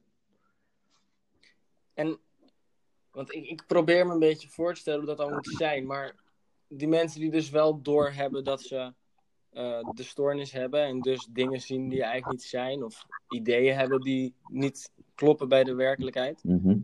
En 1.94 2.20
Want 3.12 3.34
ik, 3.34 3.46
ik 3.46 3.64
probeer 3.68 4.08
me 4.08 4.14
een 4.14 4.20
beetje 4.20 4.50
voor 4.50 4.74
te 4.74 4.80
stellen 4.80 5.00
hoe 5.00 5.08
dat 5.08 5.18
dan 5.18 5.34
moet 5.34 5.56
zijn. 5.58 5.86
Maar 5.86 6.16
die 6.68 6.88
mensen 6.88 7.20
die 7.20 7.32
dus 7.32 7.50
wel 7.50 7.82
doorhebben 7.82 8.44
dat 8.44 8.62
ze 8.62 8.94
uh, 9.56 9.80
de 9.94 10.04
stoornis 10.04 10.52
hebben. 10.52 10.84
En 10.84 11.00
dus 11.00 11.28
dingen 11.32 11.62
zien 11.62 11.90
die 11.90 12.04
eigenlijk 12.04 12.32
niet 12.32 12.44
zijn. 12.44 12.84
Of 12.84 13.06
ideeën 13.30 13.76
hebben 13.76 14.02
die 14.02 14.36
niet 14.48 14.92
kloppen 15.16 15.50
bij 15.50 15.64
de 15.64 15.74
werkelijkheid. 15.74 16.44
Mhm. 16.44 16.78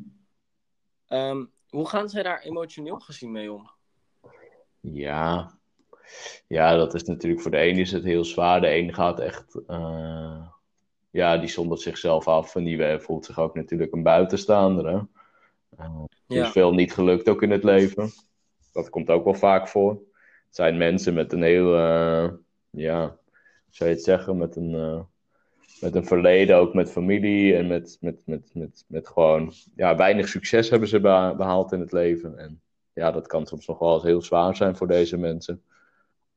Ehm, 1.07 1.45
hoe 1.69 1.87
gaan 1.87 2.09
zij 2.09 2.23
daar 2.23 2.41
emotioneel 2.41 2.99
gezien 2.99 3.31
mee 3.31 3.53
om? 3.53 3.69
Ja. 4.79 5.57
ja, 6.47 6.75
dat 6.75 6.93
is 6.93 7.03
natuurlijk 7.03 7.41
voor 7.41 7.51
de 7.51 7.61
een 7.61 7.77
is 7.77 7.91
het 7.91 8.03
heel 8.03 8.25
zwaar. 8.25 8.61
De 8.61 8.75
een 8.75 8.93
gaat 8.93 9.19
echt, 9.19 9.61
eh, 9.67 10.45
ja, 11.09 11.37
die 11.37 11.49
zondert 11.49 11.81
zichzelf 11.81 12.27
af 12.27 12.55
en 12.55 12.63
die 12.63 12.99
voelt 12.99 13.25
zich 13.25 13.39
ook 13.39 13.55
natuurlijk 13.55 13.93
een 13.93 14.03
buitenstaander. 14.03 14.87
Hè? 14.87 14.99
Uh, 15.79 16.03
is 16.27 16.49
veel 16.49 16.73
niet 16.73 16.93
gelukt 16.93 17.29
ook 17.29 17.41
in 17.41 17.51
het 17.51 17.63
leven. 17.63 18.11
Dat 18.73 18.89
komt 18.89 19.09
ook 19.09 19.23
wel 19.23 19.33
vaak 19.33 19.67
voor. 19.67 19.91
Het 19.91 20.55
zijn 20.55 20.77
mensen 20.77 21.13
met 21.13 21.33
een 21.33 21.41
heel, 21.43 21.75
ja, 22.71 23.17
zou 23.69 23.89
je 23.89 23.95
het 23.95 24.03
zeggen, 24.03 24.37
met 24.37 24.55
een, 24.55 25.05
met 25.81 25.95
een 25.95 26.05
verleden, 26.05 26.57
ook 26.57 26.73
met 26.73 26.91
familie 26.91 27.55
en 27.55 27.67
met, 27.67 27.97
met, 27.99 28.21
met, 28.25 28.53
met, 28.53 28.85
met 28.87 29.07
gewoon, 29.07 29.53
ja, 29.75 29.95
weinig 29.95 30.27
succes 30.27 30.69
hebben 30.69 30.89
ze 30.89 30.99
behaald 30.99 31.71
in 31.71 31.79
het 31.79 31.91
leven. 31.91 32.37
En 32.37 32.61
ja, 32.93 33.11
dat 33.11 33.27
kan 33.27 33.45
soms 33.45 33.67
nog 33.67 33.79
wel 33.79 33.93
eens 33.93 34.03
heel 34.03 34.21
zwaar 34.21 34.55
zijn 34.55 34.75
voor 34.75 34.87
deze 34.87 35.17
mensen. 35.17 35.63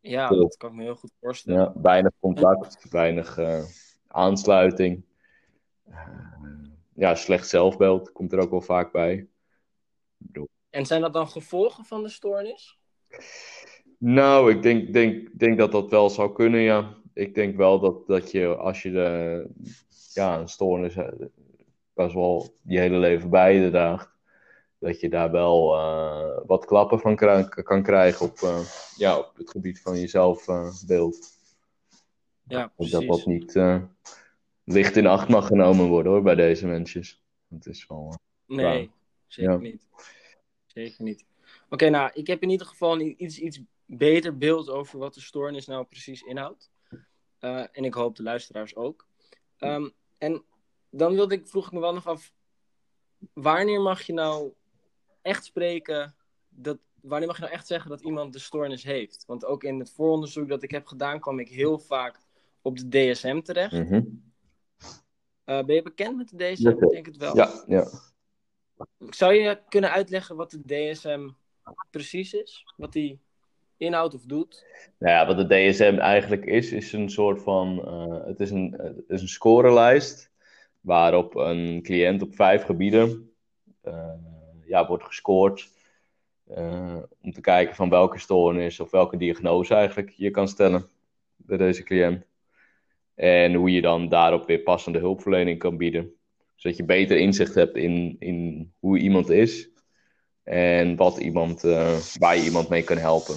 Ja, 0.00 0.28
dat 0.28 0.56
kan 0.56 0.70
ik 0.70 0.76
me 0.76 0.82
heel 0.82 0.94
goed 0.94 1.12
voorstellen. 1.20 1.60
Ja, 1.60 1.72
weinig 1.80 2.12
contact, 2.20 2.90
weinig 2.90 3.38
uh, 3.38 3.64
aansluiting. 4.06 5.04
Uh, 5.88 6.08
ja, 6.94 7.14
slecht 7.14 7.48
zelfbeeld 7.48 8.12
komt 8.12 8.32
er 8.32 8.38
ook 8.38 8.50
wel 8.50 8.60
vaak 8.60 8.92
bij. 8.92 9.28
En 10.70 10.86
zijn 10.86 11.00
dat 11.00 11.12
dan 11.12 11.28
gevolgen 11.28 11.84
van 11.84 12.02
de 12.02 12.08
stoornis? 12.08 12.78
Nou, 13.98 14.50
ik 14.50 14.62
denk, 14.62 14.92
denk, 14.92 15.38
denk 15.38 15.58
dat 15.58 15.72
dat 15.72 15.90
wel 15.90 16.10
zou 16.10 16.32
kunnen, 16.32 16.60
ja. 16.60 16.94
Ik 17.12 17.34
denk 17.34 17.56
wel 17.56 17.80
dat, 17.80 18.06
dat 18.06 18.30
je, 18.30 18.56
als 18.56 18.82
je 18.82 18.90
de, 18.90 19.46
ja, 20.12 20.38
een 20.38 20.48
stoornis 20.48 20.94
best 21.94 22.14
wel 22.14 22.54
je 22.62 22.78
hele 22.78 22.98
leven 22.98 23.30
bij 23.30 23.54
je 23.54 23.70
draagt, 23.70 24.10
dat 24.78 25.00
je 25.00 25.08
daar 25.08 25.30
wel 25.30 25.74
uh, 25.74 26.38
wat 26.46 26.64
klappen 26.64 27.00
van 27.00 27.16
kan 27.46 27.82
krijgen 27.82 28.26
op, 28.26 28.38
uh, 28.38 28.60
ja, 28.96 29.18
op 29.18 29.36
het 29.36 29.50
gebied 29.50 29.80
van 29.80 29.96
je 29.96 30.06
zelfbeeld. 30.06 31.16
Uh, 31.16 32.58
ja, 32.58 32.66
precies. 32.66 32.92
Dat 32.92 33.06
dat 33.06 33.26
niet 33.26 33.60
licht 34.64 34.96
in 34.96 35.06
acht 35.06 35.28
mag 35.28 35.46
genomen 35.46 35.88
worden 35.88 36.12
hoor, 36.12 36.22
bij 36.22 36.34
deze 36.34 36.66
mensen. 36.66 37.02
Het 37.48 37.66
is 37.66 37.86
wel. 37.86 38.18
nee, 38.46 38.90
zeker 39.26 39.52
ja. 39.52 39.58
niet. 39.58 39.88
Zeker 40.66 41.04
niet. 41.04 41.24
Oké, 41.68 41.88
nou, 41.88 42.10
ik 42.14 42.26
heb 42.26 42.42
in 42.42 42.50
ieder 42.50 42.66
geval 42.66 43.00
iets, 43.00 43.38
iets 43.38 43.60
beter 43.86 44.38
beeld 44.38 44.70
over 44.70 44.98
wat 44.98 45.14
de 45.14 45.20
stoornis 45.20 45.66
nou 45.66 45.84
precies 45.84 46.22
inhoudt. 46.22 46.70
en 47.38 47.84
ik 47.84 47.94
hoop 47.94 48.16
de 48.16 48.22
luisteraars 48.22 48.76
ook. 48.76 49.06
Um, 49.58 49.92
en 50.18 50.44
dan 50.90 51.14
wilde 51.14 51.34
ik, 51.34 51.48
vroeg 51.48 51.66
ik 51.66 51.72
me 51.72 51.80
wel 51.80 51.94
nog 51.94 52.06
af, 52.06 52.32
wanneer 53.32 53.80
mag 53.80 54.02
je 54.02 54.12
nou 54.12 54.52
echt 55.22 55.44
spreken, 55.44 56.14
dat, 56.48 56.78
wanneer 57.00 57.28
mag 57.28 57.36
je 57.36 57.42
nou 57.42 57.54
echt 57.54 57.66
zeggen 57.66 57.90
dat 57.90 58.00
iemand 58.00 58.32
de 58.32 58.38
stoornis 58.38 58.82
heeft? 58.82 59.24
Want 59.26 59.44
ook 59.44 59.64
in 59.64 59.78
het 59.78 59.90
vooronderzoek 59.90 60.48
dat 60.48 60.62
ik 60.62 60.70
heb 60.70 60.86
gedaan, 60.86 61.20
kwam 61.20 61.38
ik 61.38 61.48
heel 61.48 61.78
vaak 61.78 62.20
op 62.62 62.78
de 62.78 62.88
DSM 62.88 63.40
terecht. 63.40 63.72
Mm 63.72 64.22
ben 65.44 65.74
je 65.74 65.82
bekend 65.82 66.16
met 66.16 66.28
de 66.28 66.36
DSM? 66.36 66.68
Ik 66.68 66.90
denk 66.90 67.06
het 67.06 67.16
wel. 67.16 67.36
Ja, 67.36 67.64
ja. 67.66 67.88
Zou 68.98 69.34
je 69.34 69.62
kunnen 69.68 69.90
uitleggen 69.90 70.36
wat 70.36 70.50
de 70.50 70.90
DSM 70.92 71.28
precies 71.90 72.32
is? 72.32 72.74
Wat 72.76 72.92
die 72.92 73.20
of 73.92 74.22
doet? 74.22 74.64
Nou 74.98 75.12
ja, 75.12 75.26
wat 75.26 75.48
de 75.48 75.70
DSM 75.70 75.98
eigenlijk 75.98 76.44
is, 76.44 76.72
is 76.72 76.92
een 76.92 77.10
soort 77.10 77.42
van. 77.42 77.82
Uh, 77.86 78.26
het, 78.26 78.40
is 78.40 78.50
een, 78.50 78.74
het 78.78 79.04
is 79.08 79.20
een 79.20 79.28
scorelijst 79.28 80.30
waarop 80.80 81.34
een 81.34 81.80
cliënt 81.82 82.22
op 82.22 82.34
vijf 82.34 82.62
gebieden 82.62 83.30
uh, 83.84 84.12
ja, 84.66 84.86
wordt 84.86 85.04
gescoord. 85.04 85.72
Uh, 86.56 86.96
om 87.22 87.32
te 87.32 87.40
kijken 87.40 87.74
van 87.74 87.88
welke 87.88 88.18
stoornis 88.18 88.80
of 88.80 88.90
welke 88.90 89.16
diagnose 89.16 89.74
eigenlijk 89.74 90.10
je 90.10 90.30
kan 90.30 90.48
stellen 90.48 90.86
bij 91.36 91.56
deze 91.56 91.82
cliënt. 91.82 92.24
En 93.14 93.54
hoe 93.54 93.70
je 93.70 93.80
dan 93.80 94.08
daarop 94.08 94.46
weer 94.46 94.58
passende 94.58 94.98
hulpverlening 94.98 95.58
kan 95.58 95.76
bieden. 95.76 96.14
Zodat 96.54 96.76
je 96.76 96.84
beter 96.84 97.16
inzicht 97.16 97.54
hebt 97.54 97.76
in, 97.76 98.16
in 98.18 98.72
hoe 98.78 98.98
iemand 98.98 99.30
is. 99.30 99.68
En 100.42 100.96
wat 100.96 101.18
iemand, 101.18 101.60
waar 102.18 102.36
je 102.36 102.44
iemand 102.44 102.68
mee 102.68 102.82
kan 102.82 102.96
helpen. 102.96 103.34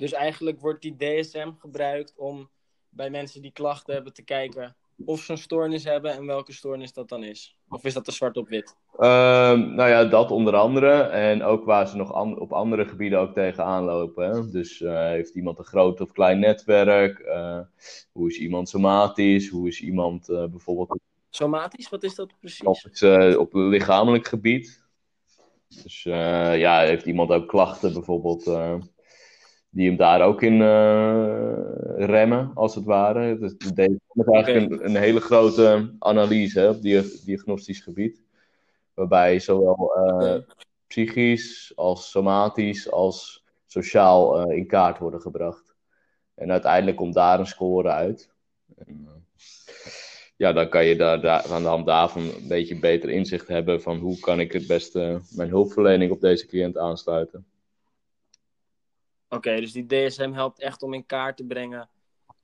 Dus 0.00 0.12
eigenlijk 0.12 0.60
wordt 0.60 0.82
die 0.82 0.96
DSM 0.96 1.50
gebruikt 1.58 2.14
om 2.16 2.50
bij 2.88 3.10
mensen 3.10 3.42
die 3.42 3.52
klachten 3.52 3.94
hebben 3.94 4.12
te 4.12 4.22
kijken 4.22 4.76
of 5.04 5.20
ze 5.20 5.32
een 5.32 5.38
stoornis 5.38 5.84
hebben 5.84 6.12
en 6.12 6.26
welke 6.26 6.52
stoornis 6.52 6.92
dat 6.92 7.08
dan 7.08 7.24
is? 7.24 7.56
Of 7.68 7.84
is 7.84 7.94
dat 7.94 8.04
de 8.04 8.12
zwart 8.12 8.36
op 8.36 8.48
wit? 8.48 8.76
Um, 8.94 9.74
nou 9.74 9.88
ja, 9.88 10.04
dat 10.04 10.30
onder 10.30 10.56
andere. 10.56 10.92
En 11.02 11.42
ook 11.42 11.64
waar 11.64 11.88
ze 11.88 11.96
nog 11.96 12.12
an 12.12 12.38
op 12.38 12.52
andere 12.52 12.86
gebieden 12.86 13.18
ook 13.18 13.32
tegenaan 13.32 13.84
lopen. 13.84 14.30
Hè? 14.30 14.50
Dus 14.50 14.80
uh, 14.80 14.98
heeft 14.98 15.34
iemand 15.34 15.58
een 15.58 15.64
groot 15.64 16.00
of 16.00 16.12
klein 16.12 16.38
netwerk? 16.38 17.18
Uh, 17.18 17.60
hoe 18.12 18.28
is 18.28 18.38
iemand 18.38 18.68
somatisch? 18.68 19.48
Hoe 19.48 19.68
is 19.68 19.80
iemand 19.80 20.28
uh, 20.28 20.44
bijvoorbeeld... 20.44 20.98
Somatisch, 21.30 21.88
wat 21.88 22.02
is 22.02 22.14
dat 22.14 22.34
precies? 22.40 22.66
Op 22.66 22.78
het, 22.82 23.36
op 23.36 23.52
het 23.52 23.62
lichamelijk 23.62 24.28
gebied. 24.28 24.88
Dus 25.82 26.02
ja, 26.02 26.80
heeft 26.80 27.06
iemand 27.06 27.30
ook 27.30 27.48
klachten 27.48 27.92
bijvoorbeeld 27.92 28.44
die 29.70 29.88
hem 29.88 29.96
daar 29.96 30.22
ook 30.22 30.42
in 30.42 30.60
uh, 30.60 31.62
remmen, 31.96 32.50
als 32.54 32.74
het 32.74 32.84
ware. 32.84 33.38
Dus 33.38 33.56
deze 33.74 34.00
is 34.12 34.24
eigenlijk 34.24 34.72
een, 34.72 34.84
een, 34.84 34.96
hele 34.96 35.20
grote 35.20 35.94
analyse 35.98 36.60
hè, 36.60 36.68
op 36.68 36.82
die, 36.82 37.20
diagnostisch 37.24 37.80
gebied. 37.80 38.22
Waarbij 38.94 39.38
zowel 39.38 39.92
uh, 39.96 40.34
psychisch 40.86 41.72
als 41.76 42.10
somatisch 42.10 42.90
als 42.90 43.44
sociaal 43.66 44.50
uh, 44.50 44.56
in 44.56 44.66
kaart 44.66 44.98
worden 44.98 45.20
gebracht. 45.20 45.74
En 46.34 46.50
uiteindelijk 46.50 46.96
komt 46.96 47.14
daar 47.14 47.38
een 47.38 47.46
score 47.46 47.88
uit. 47.88 48.30
En, 48.76 49.08
ja, 50.36 50.52
dan 50.52 50.68
kan 50.68 50.84
je 50.84 50.96
daar, 50.96 51.20
daar, 51.20 51.52
aan 51.52 51.62
de 51.62 51.68
hand 51.68 51.86
daarvan 51.86 52.22
een 52.22 52.48
beetje 52.48 52.78
beter 52.78 53.10
inzicht 53.10 53.48
hebben 53.48 53.82
van 53.82 53.98
hoe 53.98 54.18
kan 54.18 54.40
ik 54.40 54.52
het 54.52 54.66
beste 54.66 55.20
mijn 55.30 55.48
hulpverlening 55.48 56.12
op 56.12 56.20
deze 56.20 56.46
cliënt 56.46 56.78
aansluiten. 56.78 57.46
Oké, 59.30 59.60
dus 59.60 59.72
die 59.72 59.86
DSM 59.86 60.32
helpt 60.32 60.58
echt 60.58 60.82
om 60.82 60.94
in 60.94 61.06
kaart 61.06 61.36
te 61.36 61.44
brengen 61.44 61.88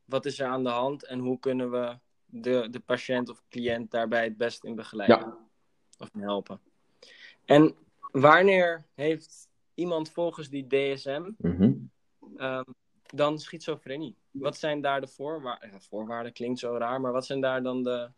wat 0.05 0.27
is 0.27 0.39
er 0.39 0.47
aan 0.47 0.63
de 0.63 0.71
hand 0.71 1.05
en 1.05 1.19
hoe 1.19 1.39
kunnen 1.39 1.71
we 1.71 1.99
de, 2.27 2.69
de 2.71 2.81
patiënt 2.81 3.29
of 3.29 3.43
cliënt 3.49 3.91
daarbij 3.91 4.25
het 4.25 4.37
best 4.37 4.65
in 4.65 4.75
begeleiden 4.75 5.19
ja. 5.19 5.39
of 5.99 6.11
helpen. 6.19 6.61
En 7.45 7.75
wanneer 8.13 8.87
heeft 8.95 9.49
iemand 9.75 10.11
volgens 10.11 10.49
die 10.49 10.67
DSM 10.67 11.31
mm 11.39 11.91
um, 12.37 12.65
dan 13.07 13.39
schizofrenie? 13.39 14.17
Wat 14.31 14.57
zijn 14.57 14.81
daar 14.81 15.01
de 15.01 15.09
voorwaarden? 15.09 15.71
Ja, 15.71 15.81
voorwaarden 15.81 16.33
klinkt 16.33 16.59
zo 16.59 16.77
raar, 16.77 17.01
maar 17.01 17.13
wat 17.13 17.27
zijn 17.27 17.41
daar 17.41 17.63
dan 17.63 17.83
de, 17.83 18.11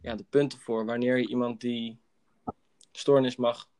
ja, 0.00 0.14
de 0.14 0.24
punten 0.28 0.58
voor 0.58 0.84
wanneer 0.84 1.18
je 1.18 1.28
iemand 1.28 1.60
die 1.60 2.00
stoornis 2.92 3.36
mag 3.36 3.70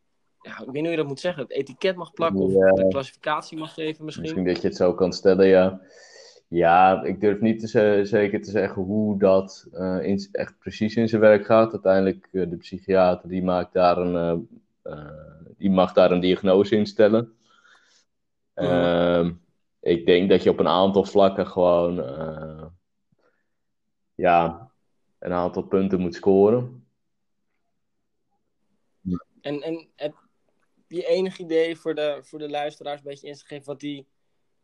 ja, 0.42 0.58
ik 0.58 0.64
weet 0.64 0.72
niet 0.72 0.82
hoe 0.82 0.90
je 0.90 0.96
dat 0.96 1.06
moet 1.06 1.20
zeggen, 1.20 1.42
het 1.42 1.52
etiket 1.52 1.96
mag 1.96 2.12
plakken 2.12 2.40
of 2.40 2.52
de 2.52 2.88
klassificatie 2.88 3.58
mag 3.58 3.75
geven 3.75 4.04
misschien. 4.04 4.25
Misschien 4.25 4.44
dat 4.44 4.62
je 4.62 4.68
het 4.68 4.76
zo 4.76 4.94
kan 4.94 5.12
stellen, 5.12 5.46
ja. 5.46 5.80
Ja, 6.49 7.02
ik 7.02 7.20
durf 7.20 7.40
niet 7.40 7.61
te 7.61 8.00
zeker 8.04 8.42
te 8.42 8.50
zeggen 8.50 8.82
hoe 8.82 9.18
dat 9.18 9.68
uh, 9.72 9.99
in, 10.02 10.28
echt 10.32 10.58
precies 10.58 10.96
in 10.96 11.08
zijn 11.08 11.20
werk 11.20 11.44
gaat. 11.44 11.72
Uiteindelijk, 11.72 12.28
uh, 12.32 12.50
de 12.50 12.56
psychiater 12.56 13.28
die, 13.28 13.42
maakt 13.42 13.72
daar 13.72 13.99
een, 13.99 14.49
uh, 14.82 15.08
die 15.56 15.70
mag 15.70 15.92
daar 15.92 16.11
een 16.11 16.20
diagnose 16.20 16.76
in 16.76 16.87
stellen. 16.87 17.37
Mm. 18.54 19.40
ik 19.80 20.06
denk 20.06 20.30
dat 20.30 20.42
je 20.42 20.50
op 20.50 20.58
een 20.58 20.68
aantal 20.68 21.04
vlakken 21.04 21.46
gewoon 21.46 21.94
ja, 24.14 24.70
een 25.18 25.32
aantal 25.32 25.62
punten 25.62 26.00
moet 26.00 26.14
scoren. 26.14 26.87
En, 29.40 29.61
en 29.61 29.88
heb, 29.96 30.14
je 30.92 31.06
enig 31.06 31.38
idee 31.38 31.76
voor 31.76 31.94
de, 31.94 32.18
voor 32.22 32.38
de 32.38 32.50
luisteraars 32.50 32.99
een 32.99 33.08
beetje 33.08 33.26
inzicht 33.26 33.49
geven 33.49 33.66
wat 33.66 33.80
die 33.80 34.06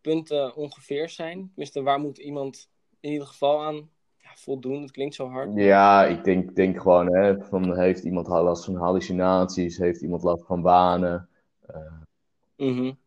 punten 0.01 0.57
ongeveer 0.57 1.09
zijn? 1.09 1.47
Tenminste, 1.49 1.83
waar 1.83 2.01
moet 2.01 2.19
iemand 2.19 2.69
in 3.01 3.13
ieder 3.13 3.27
geval 3.27 3.65
aan 3.65 3.91
ja, 4.17 4.31
voldoen? 4.35 4.83
Het 4.83 4.91
klinkt 4.91 5.15
zo 5.15 5.29
hard. 5.29 5.51
Ja, 5.55 6.05
ik 6.05 6.25
denk, 6.25 6.55
denk 6.55 6.81
gewoon, 6.81 7.15
hè, 7.15 7.45
van, 7.45 7.79
heeft 7.79 8.05
iemand 8.05 8.27
last 8.27 8.65
van 8.65 8.77
hallucinaties? 8.77 9.79
Heeft 9.79 10.01
iemand 10.01 10.23
last 10.23 10.45
van 10.47 10.63
banen? 10.63 11.29
Uh, 11.71 11.93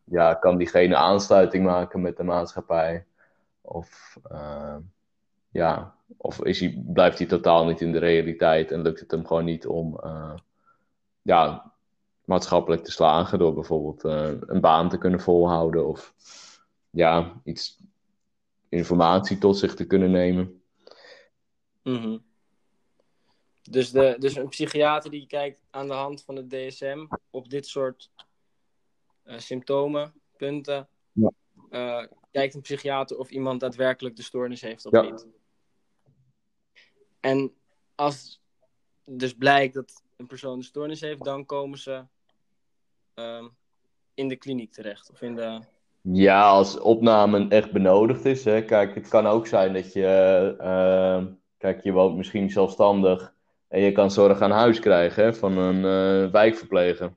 Ja, 0.04 0.34
kan 0.34 0.58
diegene 0.58 0.96
aansluiting 0.96 1.64
maken 1.64 2.00
met 2.00 2.16
de 2.16 2.22
maatschappij? 2.22 3.06
Of, 3.60 4.16
uh, 4.32 4.76
ja, 5.50 5.94
of 6.16 6.44
is 6.44 6.60
hij, 6.60 6.82
blijft 6.86 7.18
hij 7.18 7.26
totaal 7.26 7.66
niet 7.66 7.80
in 7.80 7.92
de 7.92 7.98
realiteit 7.98 8.70
en 8.70 8.82
lukt 8.82 9.00
het 9.00 9.10
hem 9.10 9.26
gewoon 9.26 9.44
niet 9.44 9.66
om 9.66 10.00
uh, 10.04 10.34
ja, 11.22 11.71
maatschappelijk 12.24 12.84
te 12.84 12.90
slagen 12.90 13.38
door 13.38 13.54
bijvoorbeeld 13.54 14.04
eh, 14.04 14.30
een 14.40 14.60
baan 14.60 14.88
te 14.88 14.98
kunnen 14.98 15.20
volhouden 15.20 15.86
of 15.86 16.14
ja, 16.90 17.40
iets 17.44 17.78
informatie 18.68 19.38
tot 19.38 19.58
zich 19.58 19.74
te 19.74 19.86
kunnen 19.86 20.10
nemen. 20.10 20.62
Mhm. 21.82 22.18
Dus, 23.62 23.90
de, 23.90 24.16
dus 24.18 24.36
een 24.36 24.48
psychiater 24.48 25.10
die 25.10 25.26
kijkt 25.26 25.62
aan 25.70 25.86
de 25.86 25.94
hand 25.94 26.22
van 26.22 26.36
het 26.36 26.50
DSM 26.50 27.06
op 27.30 27.50
dit 27.50 27.66
soort 27.66 28.10
eh, 29.22 29.38
symptomen, 29.38 30.14
punten. 30.36 30.88
Ja. 31.12 31.30
eh, 31.70 32.06
kijkt 32.30 32.54
een 32.54 32.60
psychiater 32.60 33.18
of 33.18 33.30
iemand 33.30 33.60
daadwerkelijk 33.60 34.16
de 34.16 34.22
stoornis 34.22 34.60
heeft 34.60 34.86
of 34.86 34.92
Ja. 34.92 35.00
niet. 35.00 35.26
En 37.20 37.54
als 37.94 38.40
dus 39.04 39.34
blijkt 39.34 39.74
dat 39.74 40.01
een 40.16 40.26
persoon 40.26 40.58
de 40.58 40.64
stoornis 40.64 41.00
heeft, 41.00 41.24
dan 41.24 41.46
komen 41.46 41.78
ze 41.78 42.04
ehm, 43.14 43.48
in 44.14 44.28
de 44.28 44.36
kliniek 44.36 44.72
terecht. 44.72 45.10
Of 45.10 45.22
in 45.22 45.34
de... 45.34 45.60
Ja, 46.00 46.48
als 46.48 46.80
opname 46.80 47.48
echt 47.48 47.72
benodigd 47.72 48.24
is. 48.24 48.44
Hè. 48.44 48.64
Kijk, 48.64 48.94
het 48.94 49.08
kan 49.08 49.26
ook 49.26 49.46
zijn 49.46 49.72
dat 49.72 49.92
je, 49.92 50.54
eh, 50.58 51.24
kijk, 51.56 51.82
je 51.82 51.92
woont 51.92 52.16
misschien 52.16 52.50
zelfstandig 52.50 53.34
en 53.68 53.80
je 53.80 53.92
kan 53.92 54.10
zorg 54.10 54.40
aan 54.40 54.50
huis 54.50 54.78
krijgen 54.80 55.24
hè, 55.24 55.34
van 55.34 55.56
een 55.58 55.84
eh, 55.84 56.32
wijkverpleger. 56.32 57.14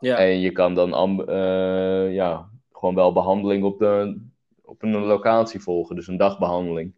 Ja, 0.00 0.16
En 0.16 0.40
je 0.40 0.52
kan 0.52 0.74
dan 0.74 1.26
eh, 1.26 2.14
ja, 2.14 2.50
gewoon 2.72 2.94
wel 2.94 3.12
behandeling 3.12 3.64
op, 3.64 3.78
de, 3.78 4.20
op 4.62 4.82
een 4.82 4.96
locatie 4.96 5.60
volgen, 5.60 5.96
dus 5.96 6.06
een 6.06 6.16
dagbehandeling. 6.16 6.94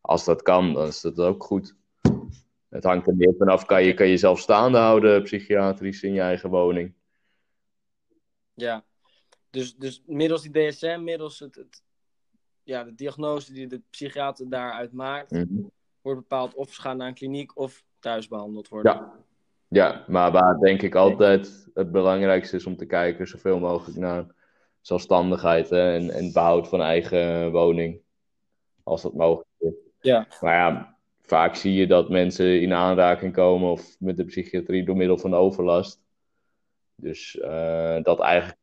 Als 0.00 0.24
dat 0.24 0.42
kan, 0.42 0.72
dan 0.72 0.86
is 0.86 1.00
dat 1.00 1.20
ook 1.20 1.44
goed. 1.44 1.76
Het 2.70 2.84
hangt 2.84 3.06
er 3.06 3.16
meer 3.16 3.34
vanaf, 3.38 3.64
kan 3.64 3.84
je, 3.84 3.94
kan 3.94 4.08
je 4.08 4.16
zelf 4.16 4.38
staande 4.40 4.78
houden 4.78 5.22
psychiatrisch 5.22 6.02
in 6.02 6.12
je 6.12 6.20
eigen 6.20 6.50
woning? 6.50 6.94
ja. 8.54 8.84
Dus, 9.50 9.76
dus 9.76 10.02
middels 10.06 10.42
die 10.42 10.68
DSM, 10.68 11.00
middels 11.02 11.38
het, 11.38 11.54
het, 11.54 11.82
ja, 12.62 12.84
de 12.84 12.94
diagnose 12.94 13.52
die 13.52 13.66
de 13.66 13.82
psychiater 13.90 14.48
daaruit 14.48 14.92
maakt, 14.92 15.30
Mhm. 15.30 15.62
wordt 16.00 16.20
bepaald 16.20 16.54
of 16.54 16.72
ze 16.72 16.80
gaan 16.80 16.96
naar 16.96 17.08
een 17.08 17.14
kliniek 17.14 17.58
of 17.58 17.84
thuis 17.98 18.28
behandeld 18.28 18.68
worden. 18.68 18.92
Ja. 18.92 19.12
Ja, 19.68 20.04
maar 20.08 20.32
waar 20.32 20.58
denk 20.58 20.82
ik 20.82 20.94
altijd 20.94 21.68
het 21.74 21.92
belangrijkste 21.92 22.56
is 22.56 22.66
om 22.66 22.76
te 22.76 22.86
kijken 22.86 23.28
zoveel 23.28 23.58
mogelijk 23.58 23.98
naar 23.98 24.26
zelfstandigheid 24.80 25.70
hè, 25.70 25.94
en, 25.94 26.10
en 26.10 26.32
behoud 26.32 26.68
van 26.68 26.80
eigen 26.80 27.52
woning. 27.52 28.00
Als 28.82 29.02
dat 29.02 29.14
mogelijk 29.14 29.48
is. 29.58 29.72
Ja. 30.00 30.26
Maar 30.40 30.54
ja, 30.54 30.89
vaak 31.30 31.54
zie 31.54 31.74
je 31.74 31.86
dat 31.86 32.08
mensen 32.08 32.60
in 32.60 32.72
aanraking 32.72 33.32
komen 33.32 33.70
of 33.70 33.96
met 33.98 34.16
de 34.16 34.24
psychiatrie 34.24 34.84
door 34.84 34.96
middel 34.96 35.18
van 35.18 35.34
overlast. 35.34 36.02
Dus 36.94 37.38
eh, 37.38 38.02
dat 38.02 38.20
eigenlijk 38.20 38.58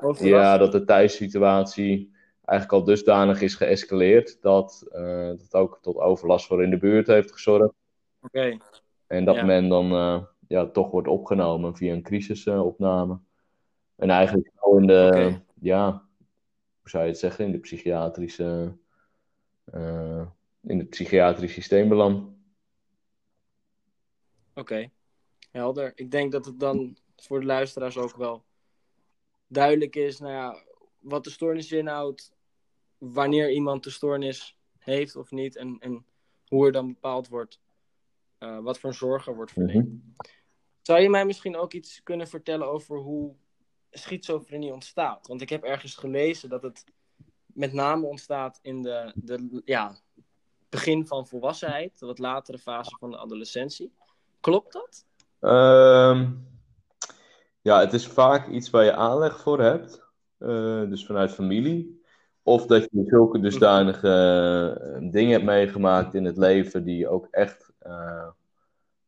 Overlast? 0.00 0.22
ja, 0.22 0.58
dat 0.58 0.72
de 0.72 0.84
thuissituatie 0.84 2.12
eigenlijk 2.44 2.80
al 2.80 2.84
dusdanig 2.84 3.40
is 3.40 3.54
geëscaleerd 3.54 4.42
dat 4.42 4.88
eh, 4.92 5.26
dat 5.26 5.54
ook 5.54 5.78
tot 5.82 5.96
overlast 5.96 6.46
voor 6.46 6.62
in 6.62 6.70
de 6.70 6.78
buurt 6.78 7.06
heeft 7.06 7.32
gezorgd. 7.32 7.72
Oké. 8.20 8.56
En 9.06 9.24
dat 9.24 9.34
Ja. 9.34 9.44
men 9.44 9.68
dan 9.68 9.92
eh, 9.92 10.22
ja, 10.48 10.66
toch 10.66 10.90
wordt 10.90 11.08
opgenomen 11.08 11.76
via 11.76 11.92
een 11.92 12.02
crisisopname. 12.02 13.18
en 13.96 14.10
eigenlijk 14.10 14.50
zo 14.60 14.76
in 14.76 14.86
de, 14.86 15.34
ja, 15.60 15.90
hoe 16.80 16.90
zou 16.90 17.02
je 17.02 17.10
het 17.10 17.18
zeggen, 17.18 17.44
in 17.44 17.52
de 17.52 17.58
psychiatrische, 17.58 18.76
in 20.66 20.78
het 20.78 20.90
psychiatrisch 20.90 21.52
systeem 21.52 21.88
belandt. 21.88 22.32
Oké, 24.54 24.90
helder. 25.50 25.92
Ik 25.94 26.10
denk 26.10 26.32
dat 26.32 26.44
het 26.44 26.60
dan 26.60 26.96
voor 27.16 27.40
de 27.40 27.46
luisteraars 27.46 27.96
ook 27.96 28.16
wel 28.16 28.44
duidelijk 29.46 29.96
is 29.96 30.18
nou 30.18 30.32
ja, 30.32 30.64
wat 30.98 31.24
de 31.24 31.30
stoornis 31.30 31.72
inhoudt, 31.72 32.32
wanneer 32.98 33.52
iemand 33.52 33.84
de 33.84 33.90
stoornis 33.90 34.58
heeft 34.78 35.16
of 35.16 35.30
niet 35.30 35.56
en, 35.56 35.76
en 35.78 36.06
hoe 36.46 36.66
er 36.66 36.72
dan 36.72 36.86
bepaald 36.86 37.28
wordt 37.28 37.60
eh, 38.38 38.58
wat 38.58 38.78
voor 38.78 38.94
zorg 38.94 39.26
er 39.26 39.34
wordt 39.34 39.52
verleend. 39.52 39.88
Mhm. 39.88 40.26
Zou 40.82 41.00
je 41.00 41.10
mij 41.10 41.26
misschien 41.26 41.56
ook 41.56 41.72
iets 41.72 42.02
kunnen 42.02 42.28
vertellen 42.28 42.66
over 42.66 42.98
hoe 42.98 43.34
schizofrenie 43.90 44.72
ontstaat? 44.72 45.26
Want 45.26 45.40
ik 45.40 45.48
heb 45.48 45.62
ergens 45.62 45.94
gelezen 45.94 46.48
dat 46.48 46.62
het 46.62 46.84
met 47.46 47.72
name 47.72 48.06
ontstaat 48.06 48.58
in 48.62 48.82
de, 48.82 49.12
de 49.14 49.62
ja, 49.64 50.00
begin 50.74 51.06
van 51.06 51.26
volwassenheid, 51.26 51.98
de 51.98 52.06
wat 52.06 52.18
latere 52.18 52.58
fase 52.58 52.96
van 52.98 53.10
de 53.10 53.16
adolescentie. 53.16 53.92
Klopt 54.40 54.72
dat? 54.72 55.04
Ehm, 55.40 56.30
ja, 57.60 57.80
het 57.80 57.92
is 57.92 58.06
vaak 58.06 58.48
iets 58.48 58.70
waar 58.70 58.84
je 58.84 58.94
aanleg 58.94 59.40
voor 59.40 59.60
hebt, 59.60 60.02
eh, 60.38 60.88
dus 60.88 61.06
vanuit 61.06 61.30
familie. 61.30 62.02
Of 62.42 62.66
dat 62.66 62.82
je 62.90 63.04
zulke 63.06 63.40
dusdanige 63.40 64.08
eh, 64.08 65.10
dingen 65.10 65.32
hebt 65.32 65.44
meegemaakt 65.44 66.14
in 66.14 66.24
het 66.24 66.36
leven 66.36 66.84
die 66.84 67.08
ook 67.08 67.26
echt 67.30 67.72
eh, 67.78 68.28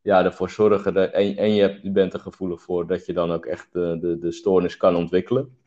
ja, 0.01 0.23
ervoor 0.23 0.49
zorgen. 0.49 0.93
Dat, 0.93 1.11
en 1.11 1.53
je, 1.53 1.61
hebt, 1.61 1.81
je 1.81 1.91
bent 1.91 2.13
er 2.13 2.19
gevoelig 2.19 2.61
voor 2.61 2.87
dat 2.87 3.05
je 3.05 3.13
dan 3.13 3.31
ook 3.31 3.45
echt 3.45 3.73
de, 3.73 3.97
de, 4.01 4.17
de 4.17 4.31
stoornis 4.31 4.77
kan 4.77 4.95
ontwikkelen. 4.95 5.57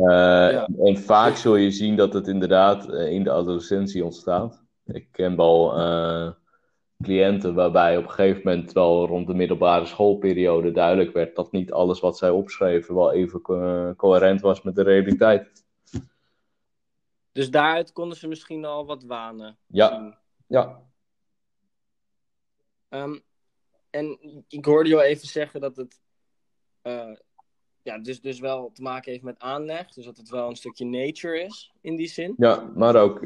Eh, 0.00 0.52
Ja. 0.52 0.68
En 0.84 0.96
vaak 0.98 1.36
zul 1.36 1.56
je 1.56 1.70
zien 1.70 1.96
dat 1.96 2.12
het 2.12 2.28
inderdaad 2.28 2.88
eh, 2.88 3.12
in 3.12 3.24
de 3.24 3.30
adolescentie 3.30 4.04
ontstaat. 4.04 4.62
Ik 4.84 5.08
ken 5.12 5.36
wel 5.36 5.74
eh, 5.76 6.30
cliënten 7.02 7.54
waarbij 7.54 7.96
op 7.96 8.02
een 8.04 8.10
gegeven 8.10 8.42
moment 8.44 8.72
wel 8.72 9.06
rond 9.06 9.26
de 9.26 9.34
middelbare 9.34 9.86
schoolperiode 9.86 10.70
duidelijk 10.70 11.12
werd 11.12 11.36
dat 11.36 11.52
niet 11.52 11.72
alles 11.72 12.00
wat 12.00 12.18
zij 12.18 12.30
opschreven 12.30 12.94
wel 12.94 13.12
even 13.12 13.40
co- 13.40 13.94
coherent 13.96 14.40
was 14.40 14.62
met 14.62 14.74
de 14.74 14.82
realiteit. 14.82 15.64
Dus 17.32 17.50
daaruit 17.50 17.92
konden 17.92 18.16
ze 18.16 18.28
misschien 18.28 18.64
al 18.64 18.86
wat 18.86 19.02
wanen. 19.04 19.58
Ja. 19.66 19.88
zien. 19.88 20.14
Ja, 20.46 20.82
Ehm, 22.88 23.18
en 23.90 24.18
ik 24.48 24.64
hoorde 24.64 24.88
je 24.88 24.94
al 24.94 25.02
even 25.02 25.28
zeggen 25.28 25.60
dat 25.60 25.76
het 25.76 26.00
ja, 27.82 27.98
dus, 27.98 28.20
dus 28.20 28.40
wel 28.40 28.70
te 28.74 28.82
maken 28.82 29.10
heeft 29.12 29.24
met 29.24 29.38
aanleg. 29.38 29.88
Dus 29.92 30.04
dat 30.04 30.16
het 30.16 30.28
wel 30.28 30.48
een 30.48 30.56
stukje 30.56 30.84
nature 30.84 31.40
is 31.44 31.72
in 31.80 31.96
die 31.96 32.08
zin. 32.08 32.34
ja 32.38 32.70
maar 32.74 32.96
ook, 32.96 33.24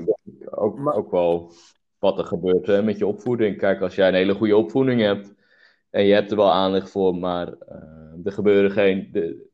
ook, 0.50 0.78
Maar- 0.78 0.94
ook 0.94 1.10
wel 1.10 1.52
wat 1.98 2.18
er 2.18 2.24
gebeurt 2.24 2.66
hè, 2.66 2.82
met 2.82 2.98
je 2.98 3.06
opvoeding. 3.06 3.58
Kijk, 3.58 3.80
als 3.80 3.94
jij 3.94 4.08
een 4.08 4.14
hele 4.14 4.34
goede 4.34 4.56
opvoeding 4.56 5.00
hebt 5.00 5.32
en 5.90 6.04
je 6.04 6.12
hebt 6.14 6.30
er 6.30 6.36
wel 6.36 6.52
aanleg 6.52 6.90
voor, 6.90 7.16
maar 7.16 7.52
eh, 7.52 8.24
er 8.24 8.32
gebeuren 8.32 8.70
geen, 8.70 9.08
de, 9.12 9.46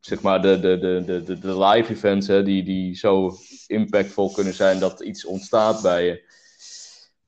zeg 0.00 0.22
maar, 0.22 0.42
de, 0.42 0.60
de, 0.60 0.78
de, 0.78 1.02
de, 1.06 1.22
de, 1.22 1.38
de 1.38 1.58
live 1.58 1.92
events 1.92 2.26
hè, 2.26 2.42
die, 2.42 2.62
die 2.62 2.94
zo 2.96 3.30
impactvol 3.66 4.32
kunnen 4.32 4.54
zijn 4.54 4.78
dat 4.78 5.00
iets 5.00 5.24
ontstaat 5.24 5.82
bij 5.82 6.04
je, 6.06 6.22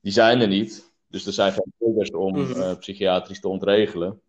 die 0.01 0.13
zijn 0.13 0.41
er 0.41 0.49
niet. 0.49 0.91
Dus 1.09 1.27
er 1.27 1.33
zijn 1.33 1.53
geen 1.53 1.73
triggers 1.79 2.11
om 2.11 2.39
Mhm. 2.39 2.61
eh, 2.61 2.79
psychiatrisch 2.79 3.41
te 3.41 3.49
ontregelen. 3.49 4.21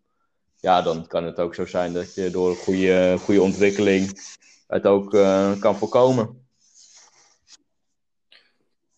Ja, 0.63 0.82
dan 0.82 1.08
kan 1.08 1.23
het 1.23 1.39
ook 1.39 1.56
zo 1.56 1.65
zijn 1.65 1.93
dat 1.93 2.15
je 2.15 2.30
door 2.30 2.49
een 2.49 2.56
goede, 2.56 3.15
goede 3.19 3.41
ontwikkeling 3.41 4.19
het 4.67 4.86
ook 4.86 5.13
eh, 5.13 5.60
kan 5.60 5.76
voorkomen. 5.76 6.47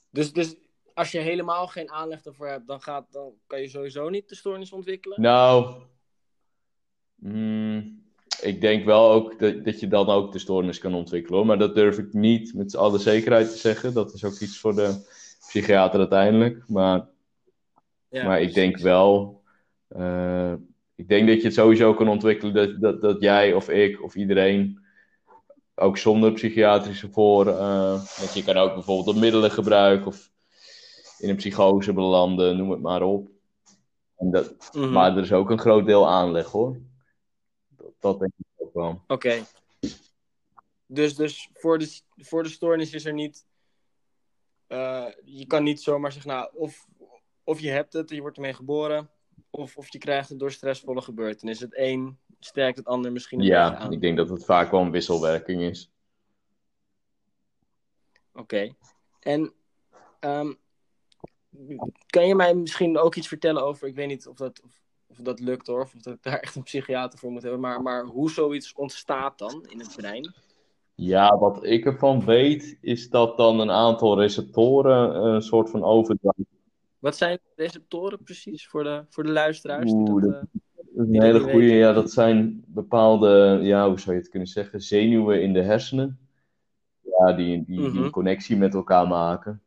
Dus, 0.09 0.33
dus 0.33 0.55
als 0.93 1.11
je 1.11 1.19
helemaal 1.19 1.67
geen 1.67 1.91
aanleg 1.91 2.25
ervoor 2.25 2.47
hebt, 2.47 2.67
dan, 2.67 2.81
gaat, 2.81 3.05
dan 3.11 3.33
kan 3.47 3.61
je 3.61 3.67
sowieso 3.67 4.09
niet 4.09 4.29
de 4.29 4.35
stoornis 4.35 4.71
ontwikkelen. 4.71 5.21
Nou, 5.21 5.75
mm, 7.15 8.03
ik 8.41 8.61
denk 8.61 8.85
wel 8.85 9.11
ook 9.11 9.39
dat, 9.39 9.65
dat 9.65 9.79
je 9.79 9.87
dan 9.87 10.09
ook 10.09 10.31
de 10.31 10.39
stoornis 10.39 10.79
kan 10.79 10.93
ontwikkelen 10.93 11.37
hoor. 11.37 11.47
Maar 11.47 11.57
dat 11.59 11.75
durf 11.75 11.97
ik 11.97 12.13
niet 12.13 12.53
met 12.53 12.75
alle 12.75 12.97
zekerheid 12.97 13.51
te 13.51 13.57
zeggen. 13.57 13.93
Dat 13.93 14.13
is 14.13 14.23
ook 14.23 14.39
iets 14.39 14.59
voor 14.59 14.75
de 14.75 15.05
psychiater 15.47 15.99
uiteindelijk. 15.99 16.67
Maar, 16.67 17.07
Ja, 18.09 18.25
maar 18.25 18.41
ik 18.41 18.53
denk 18.53 18.77
wel, 18.77 19.41
eh, 19.87 20.53
ik 20.95 21.07
denk 21.07 21.27
dat 21.27 21.37
je 21.37 21.43
het 21.43 21.53
sowieso 21.53 21.93
kan 21.93 22.07
ontwikkelen 22.07 22.53
dat, 22.53 22.81
dat, 22.81 23.01
dat 23.01 23.21
jij 23.21 23.53
of 23.53 23.69
ik 23.69 24.03
of 24.03 24.15
iedereen, 24.15 24.83
ook 25.75 25.97
zonder 25.97 26.31
psychiatrische 26.31 27.09
voor, 27.11 27.47
eh, 27.47 27.89
want 28.17 28.33
je 28.33 28.43
kan 28.43 28.57
ook 28.57 28.73
bijvoorbeeld 28.73 29.15
middelen 29.19 29.51
gebruiken 29.51 30.07
of 30.07 30.31
in 31.17 31.29
een 31.29 31.35
psychose 31.35 31.93
belanden, 31.93 32.57
noem 32.57 32.69
het 32.71 32.81
maar 32.81 33.01
op. 33.01 33.29
En 34.17 34.31
dat, 34.31 34.69
Mhm. 34.73 34.91
maar 34.91 35.17
er 35.17 35.23
is 35.23 35.31
ook 35.33 35.49
een 35.49 35.59
groot 35.59 35.85
deel 35.85 36.09
aanleg 36.09 36.47
hoor. 36.47 36.77
Dat, 37.67 37.91
dat 37.99 38.19
denk 38.19 38.31
ik 38.37 38.45
ook 38.57 38.73
wel. 38.73 39.01
Oké. 39.07 39.43
Dus, 40.85 41.15
dus 41.15 41.49
voor, 41.53 41.79
de, 41.79 41.99
voor 42.15 42.43
de 42.43 42.49
stoornis 42.49 42.93
is 42.93 43.05
er 43.05 43.13
niet. 43.13 43.45
eh, 44.67 45.05
je 45.23 45.45
kan 45.47 45.63
niet 45.63 45.81
zomaar 45.81 46.11
zeggen, 46.11 46.31
nou, 46.31 46.49
of, 46.53 46.87
of 47.43 47.59
je 47.59 47.69
hebt 47.69 47.93
het, 47.93 48.09
je 48.09 48.21
wordt 48.21 48.35
ermee 48.35 48.53
geboren, 48.53 49.09
of, 49.55 49.77
of 49.77 49.91
je 49.91 49.97
krijgt 49.97 50.29
het 50.29 50.39
door 50.39 50.51
stressvolle 50.51 51.01
gebeurtenissen. 51.01 51.65
Het 51.69 51.77
een 51.77 52.17
sterkt 52.39 52.77
het 52.77 52.85
ander 52.85 53.11
misschien 53.11 53.39
een 53.39 53.45
Ja, 53.45 53.75
aan. 53.75 53.91
ik 53.91 54.01
denk 54.01 54.17
dat 54.17 54.29
het 54.29 54.45
vaak 54.45 54.71
wel 54.71 54.81
een 54.81 54.91
wisselwerking 54.91 55.61
is. 55.61 55.91
Oké. 58.33 58.75
En 59.19 59.53
ehm, 60.19 60.53
kan 62.05 62.27
je 62.27 62.35
mij 62.35 62.55
misschien 62.55 62.97
ook 62.97 63.15
iets 63.15 63.27
vertellen 63.27 63.63
over, 63.63 63.87
ik 63.87 63.95
weet 63.95 64.07
niet 64.07 64.27
of 64.27 64.35
dat, 64.35 64.61
of, 64.63 64.81
of 65.07 65.17
dat 65.17 65.39
lukt 65.39 65.67
hoor, 65.67 65.81
of 65.81 65.91
dat 65.91 66.13
ik 66.13 66.23
daar 66.23 66.39
echt 66.39 66.55
een 66.55 66.63
psychiater 66.63 67.19
voor 67.19 67.31
moet 67.31 67.41
hebben. 67.41 67.59
Maar, 67.59 67.81
maar 67.81 68.05
hoe 68.05 68.31
zoiets 68.31 68.73
ontstaat 68.73 69.37
dan 69.37 69.65
in 69.67 69.79
het 69.79 69.95
brein? 69.95 70.33
Ja, 70.95 71.37
wat 71.37 71.63
ik 71.63 71.85
ervan 71.85 72.25
weet, 72.25 72.77
is 72.81 73.09
dat 73.09 73.37
dan 73.37 73.59
een 73.59 73.71
aantal 73.71 74.19
receptoren 74.19 75.15
een 75.25 75.41
soort 75.41 75.69
van 75.69 75.83
overdracht. 75.83 76.54
Wat 77.05 77.17
zijn 77.17 77.39
receptoren 77.55 78.23
precies 78.23 78.67
voor 78.67 78.83
de, 78.83 79.03
voor 79.09 79.23
de 79.23 79.31
luisteraars? 79.31 79.91
Oeh, 79.91 80.21
die 80.21 80.31
dat, 80.31 80.31
dat, 80.31 80.49
eh, 80.95 81.03
is 81.03 81.07
een 81.15 81.21
hele 81.21 81.39
goede. 81.39 81.65
Ja, 81.73 81.93
dat 81.93 82.11
zijn 82.11 82.63
bepaalde, 82.67 83.59
ja, 83.61 83.87
hoe 83.87 83.99
zou 83.99 84.15
je 84.15 84.21
het 84.21 84.29
kunnen 84.31 84.47
zeggen, 84.47 84.81
zenuwen 84.81 85.41
in 85.41 85.53
de 85.53 85.61
hersenen. 85.61 86.19
Ja, 87.01 87.33
die, 87.33 87.63
die, 87.65 87.65
die 87.65 87.79
Mhm. 87.89 88.03
een 88.03 88.09
connectie 88.11 88.57
met 88.57 88.73
elkaar 88.73 89.07
maken. 89.07 89.61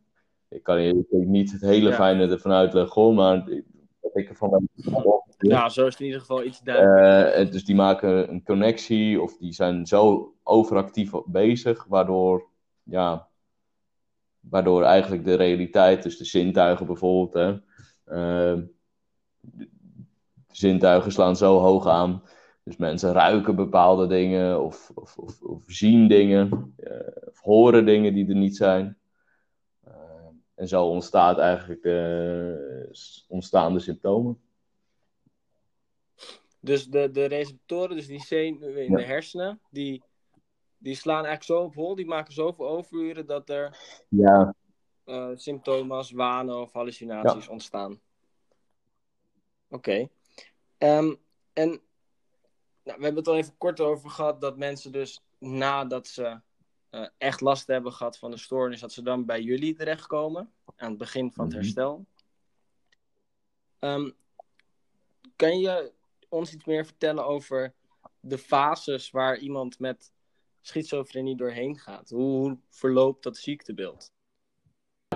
Ik 0.49 0.63
kan 0.63 0.83
je 0.83 1.05
niet 1.11 1.53
het 1.53 1.61
hele 1.61 1.89
Ja. 1.89 1.95
fijne 1.95 2.29
ervan 2.29 2.53
uitleggen, 2.53 3.03
hoor, 3.03 3.15
maar 3.15 3.49
ik- 3.49 3.65
wat 4.01 4.17
ik 4.17 4.29
ervan. 4.29 4.69
Ja, 5.39 5.69
zo 5.69 5.87
is 5.87 5.93
het 5.93 6.01
in 6.01 6.07
ieder 6.07 6.21
geval 6.21 6.45
iets 6.45 6.61
duidelijk. 6.61 7.35
Eh, 7.35 7.51
dus 7.53 7.65
die 7.65 7.75
maken 7.75 8.31
een 8.31 8.43
connectie 8.43 9.21
of 9.23 9.37
die 9.37 9.53
zijn 9.53 9.87
zo 9.87 10.35
overactief 10.43 11.11
bezig, 11.27 11.85
waardoor, 11.85 12.49
ja, 12.83 13.28
waardoor 14.51 14.83
eigenlijk 14.83 15.25
de 15.25 15.35
realiteit, 15.35 16.03
dus 16.03 16.19
de 16.19 16.25
zintuigen 16.25 16.87
bijvoorbeeld, 16.87 17.35
hè, 17.35 17.51
eh, 18.05 18.63
de 19.41 19.69
zintuigen 20.51 21.13
slaan 21.13 21.37
zo 21.37 21.59
hoog 21.59 21.87
aan. 21.87 22.23
Dus 22.63 22.77
mensen 22.77 23.13
ruiken 23.13 23.57
bepaalde 23.57 24.07
dingen 24.07 24.63
of, 24.63 24.91
of, 24.95 25.19
of, 25.19 25.43
of 25.43 25.63
zien 25.67 26.09
dingen 26.09 26.75
eh, 26.77 27.07
of 27.29 27.41
horen 27.41 27.87
dingen 27.87 28.15
die 28.15 28.29
er 28.29 28.35
niet 28.35 28.57
zijn. 28.57 28.99
Eh, 29.85 29.93
en 30.55 30.69
zo 30.69 30.87
ontstaat 30.87 31.39
eigenlijk 31.39 31.83
de, 31.83 33.25
ontstaan 33.29 33.73
de 33.73 33.79
symptomen. 33.81 34.39
Dus 36.61 36.87
de, 36.87 37.11
de 37.11 37.25
receptoren, 37.25 37.97
dus 37.97 38.07
die 38.07 38.21
zenuwen 38.21 38.85
in 38.85 38.91
Ja. 38.91 38.97
de 38.97 39.05
hersenen, 39.05 39.61
die, 39.71 40.03
die 40.79 40.95
slaan 40.95 41.25
eigenlijk 41.25 41.45
zo 41.45 41.67
op 41.67 41.75
hol, 41.75 41.95
die 41.95 42.07
maken 42.07 42.33
zoveel 42.33 42.69
overuren 42.69 43.27
dat 43.27 43.49
er 43.49 43.77
Ja, 44.09 44.55
eh, 45.05 45.31
symptomen 45.35 45.97
als 45.97 46.11
wanen 46.11 46.61
of 46.61 46.73
hallucinaties 46.73 47.49
ontstaan. 47.49 48.01
Oké. 49.69 50.09
Ehm, 50.79 51.15
en 51.53 51.69
nou, 51.69 52.99
we 52.99 53.05
hebben 53.05 53.17
het 53.17 53.29
al 53.29 53.37
even 53.37 53.57
kort 53.59 53.81
over 53.81 54.11
gehad 54.11 54.41
dat 54.41 54.57
mensen 54.57 54.93
dus 54.93 55.23
nadat 55.39 56.07
ze 56.07 56.41
eh, 56.91 57.07
echt 57.19 57.41
last 57.41 57.67
hebben 57.67 57.93
gehad 57.93 58.19
van 58.19 58.31
de 58.31 58.37
stoornis, 58.37 58.81
dat 58.81 58.93
ze 58.93 59.03
dan 59.03 59.25
bij 59.25 59.43
jullie 59.43 59.75
terechtkomen 59.75 60.53
aan 60.77 60.89
het 60.89 60.99
begin 60.99 61.33
van 61.33 61.45
het 61.45 61.55
Mhm. 61.55 61.63
herstel. 61.63 62.07
Ehm, 63.79 64.11
kan 65.37 65.59
je 65.59 65.93
ons 66.29 66.53
iets 66.55 66.65
meer 66.65 66.85
vertellen 66.85 67.27
over 67.27 67.75
de 68.21 68.39
fases 68.39 69.11
waar 69.11 69.39
iemand 69.39 69.79
met 69.79 70.13
schizofrenie 70.69 71.37
doorheen 71.37 71.79
gaat? 71.79 72.11
Hoe, 72.11 72.23
hoe 72.23 72.59
verloopt 72.69 73.23
dat 73.23 73.37
ziektebeeld? 73.37 74.13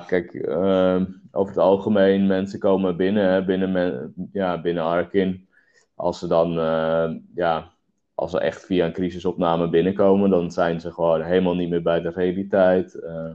Kijk, 0.06 0.34
ehm, 0.34 1.06
over 1.30 1.54
het 1.54 1.62
algemeen, 1.62 2.26
mensen 2.26 2.58
komen 2.58 2.96
binnen, 2.96 3.32
hè, 3.32 3.44
binnen, 3.44 3.72
men- 3.72 4.14
ja, 4.32 4.60
binnen 4.60 4.82
Arkin. 4.84 5.48
Als 5.94 6.18
ze 6.18 6.26
dan, 6.26 6.58
eh, 6.58 7.14
ja, 7.34 7.72
als 8.14 8.30
ze 8.30 8.40
echt 8.40 8.64
via 8.64 8.86
een 8.86 8.92
crisisopname 8.92 9.68
binnenkomen, 9.68 10.30
dan 10.30 10.50
zijn 10.50 10.80
ze 10.80 10.92
gewoon 10.92 11.22
helemaal 11.22 11.54
niet 11.54 11.68
meer 11.68 11.82
bij 11.82 12.00
de 12.00 12.10
realiteit. 12.10 12.94
Eh, 12.94 13.30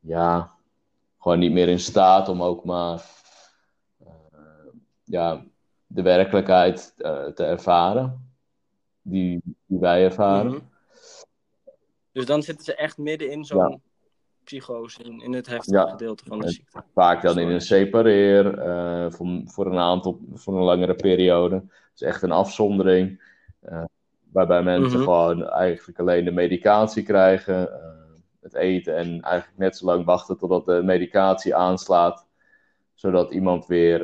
ja, 0.00 0.52
gewoon 1.18 1.38
niet 1.38 1.52
meer 1.52 1.68
in 1.68 1.80
staat 1.80 2.28
om 2.28 2.42
ook 2.42 2.64
maar, 2.64 3.04
eh, 4.04 4.72
ja, 5.04 5.44
de 5.86 6.02
werkelijkheid 6.02 6.94
eh, 6.96 7.24
te 7.26 7.44
ervaren. 7.44 8.30
Die, 9.02 9.40
die 9.66 9.78
wij 9.78 10.04
ervaren. 10.04 10.52
Mhm. 10.52 10.60
Dus 12.12 12.26
dan 12.26 12.42
zitten 12.42 12.64
ze 12.64 12.74
echt 12.74 12.98
midden 12.98 13.30
in 13.30 13.44
zo'n 13.44 13.82
psychose, 14.44 15.02
in, 15.02 15.20
in 15.20 15.32
het 15.32 15.46
heftige 15.46 15.76
Ja. 15.76 15.88
gedeelte 15.90 16.24
van 16.24 16.38
de 16.38 16.44
En- 16.44 16.50
ziekte. 16.52 16.82
Vaak 16.94 17.22
dan 17.22 17.38
in 17.38 17.48
een 17.48 17.60
separeer, 17.60 18.58
eh, 18.58 19.06
voor, 19.10 19.40
voor 19.44 19.66
een 19.66 19.78
aantal, 19.78 20.20
voor 20.34 20.56
een 20.56 20.62
langere 20.64 20.94
periode. 20.94 21.54
Het 21.54 21.90
is 21.94 22.02
echt 22.02 22.22
een 22.22 22.32
afzondering. 22.32 23.30
eh, 23.60 23.84
waarbij 24.32 24.62
mensen 24.62 24.98
Mhm. 24.98 25.02
gewoon 25.08 25.48
eigenlijk 25.48 25.98
alleen 25.98 26.24
de 26.24 26.30
medicatie 26.30 27.02
krijgen. 27.02 27.72
eh, 27.72 27.90
het 28.40 28.54
eten 28.54 28.96
en 28.96 29.20
eigenlijk 29.20 29.58
net 29.58 29.76
zo 29.76 29.86
lang 29.86 30.04
wachten 30.04 30.38
totdat 30.38 30.66
de 30.66 30.82
medicatie 30.84 31.54
aanslaat. 31.54 32.26
Zodat 32.94 33.32
iemand 33.32 33.66
weer 33.66 34.00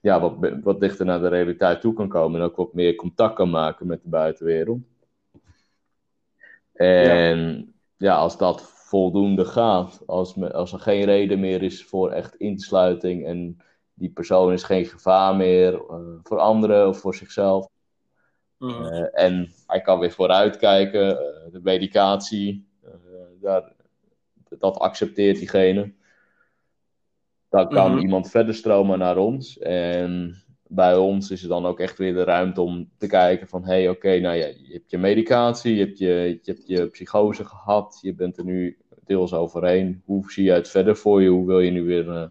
ja, 0.00 0.20
wat, 0.20 0.34
wat 0.62 0.80
dichter 0.80 1.06
naar 1.06 1.20
de 1.20 1.28
realiteit 1.28 1.80
toe 1.80 1.92
kan 1.94 2.08
komen. 2.08 2.40
En 2.40 2.46
ook 2.46 2.56
wat 2.56 2.72
meer 2.74 2.94
contact 2.94 3.34
kan 3.34 3.50
maken 3.50 3.86
met 3.86 4.02
de 4.02 4.08
buitenwereld. 4.08 4.78
En 6.76 7.74
ja, 7.96 8.16
als 8.16 8.38
dat 8.38 8.62
voldoende 8.62 9.44
gaat, 9.44 10.02
als, 10.06 10.34
me- 10.34 10.52
als 10.52 10.72
er 10.72 10.78
geen 10.80 11.04
reden 11.04 11.40
meer 11.40 11.62
is 11.62 11.84
voor 11.84 12.10
echt 12.10 12.34
insluiting 12.34 13.26
en 13.26 13.60
die 13.94 14.10
persoon 14.10 14.52
is 14.52 14.62
geen 14.62 14.84
gevaar 14.84 15.36
meer 15.36 15.74
eh, 15.74 15.96
voor 16.22 16.38
anderen 16.38 16.88
of 16.88 16.98
voor 16.98 17.14
zichzelf. 17.14 17.68
Mhm. 18.58 18.84
eh, 18.84 19.24
en 19.24 19.52
hij 19.66 19.80
kan 19.80 19.98
weer 19.98 20.10
vooruitkijken, 20.12 21.10
eh, 21.18 21.52
de 21.52 21.60
medicatie, 21.62 22.66
daar, 23.40 23.72
dat 24.58 24.78
accepteert 24.78 25.38
diegene. 25.38 25.92
Dan 27.48 27.68
kan 27.68 27.90
Mhm. 27.92 28.00
iemand 28.00 28.30
verder 28.30 28.54
stromen 28.54 28.98
naar 28.98 29.16
ons. 29.16 29.58
En 29.58 30.42
bij 30.68 30.96
ons 30.96 31.30
is 31.30 31.42
er 31.42 31.48
dan 31.48 31.66
ook 31.66 31.80
echt 31.80 31.98
weer 31.98 32.14
de 32.14 32.24
ruimte 32.24 32.60
om 32.60 32.90
te 32.98 33.06
kijken 33.06 33.48
van... 33.48 33.64
hé, 33.64 33.72
hey, 33.74 33.88
oké, 33.88 34.18
nou 34.18 34.36
ja, 34.36 34.46
je 34.46 34.72
hebt 34.72 34.90
je 34.90 34.98
medicatie, 34.98 35.74
je 35.74 35.84
hebt 35.84 35.98
je, 35.98 36.38
je 36.42 36.50
hebt 36.50 36.66
je 36.66 36.88
psychose 36.88 37.44
gehad... 37.44 37.98
je 38.02 38.14
bent 38.14 38.38
er 38.38 38.44
nu 38.44 38.78
deels 39.04 39.32
overheen. 39.34 40.02
Hoe 40.04 40.30
zie 40.30 40.44
je 40.44 40.50
het 40.50 40.68
verder 40.68 40.96
voor 40.96 41.22
je? 41.22 41.28
Hoe 41.28 41.46
wil 41.46 41.60
je 41.60 41.70
nu 41.70 41.84
weer 41.84 42.10
eh, 42.10 42.26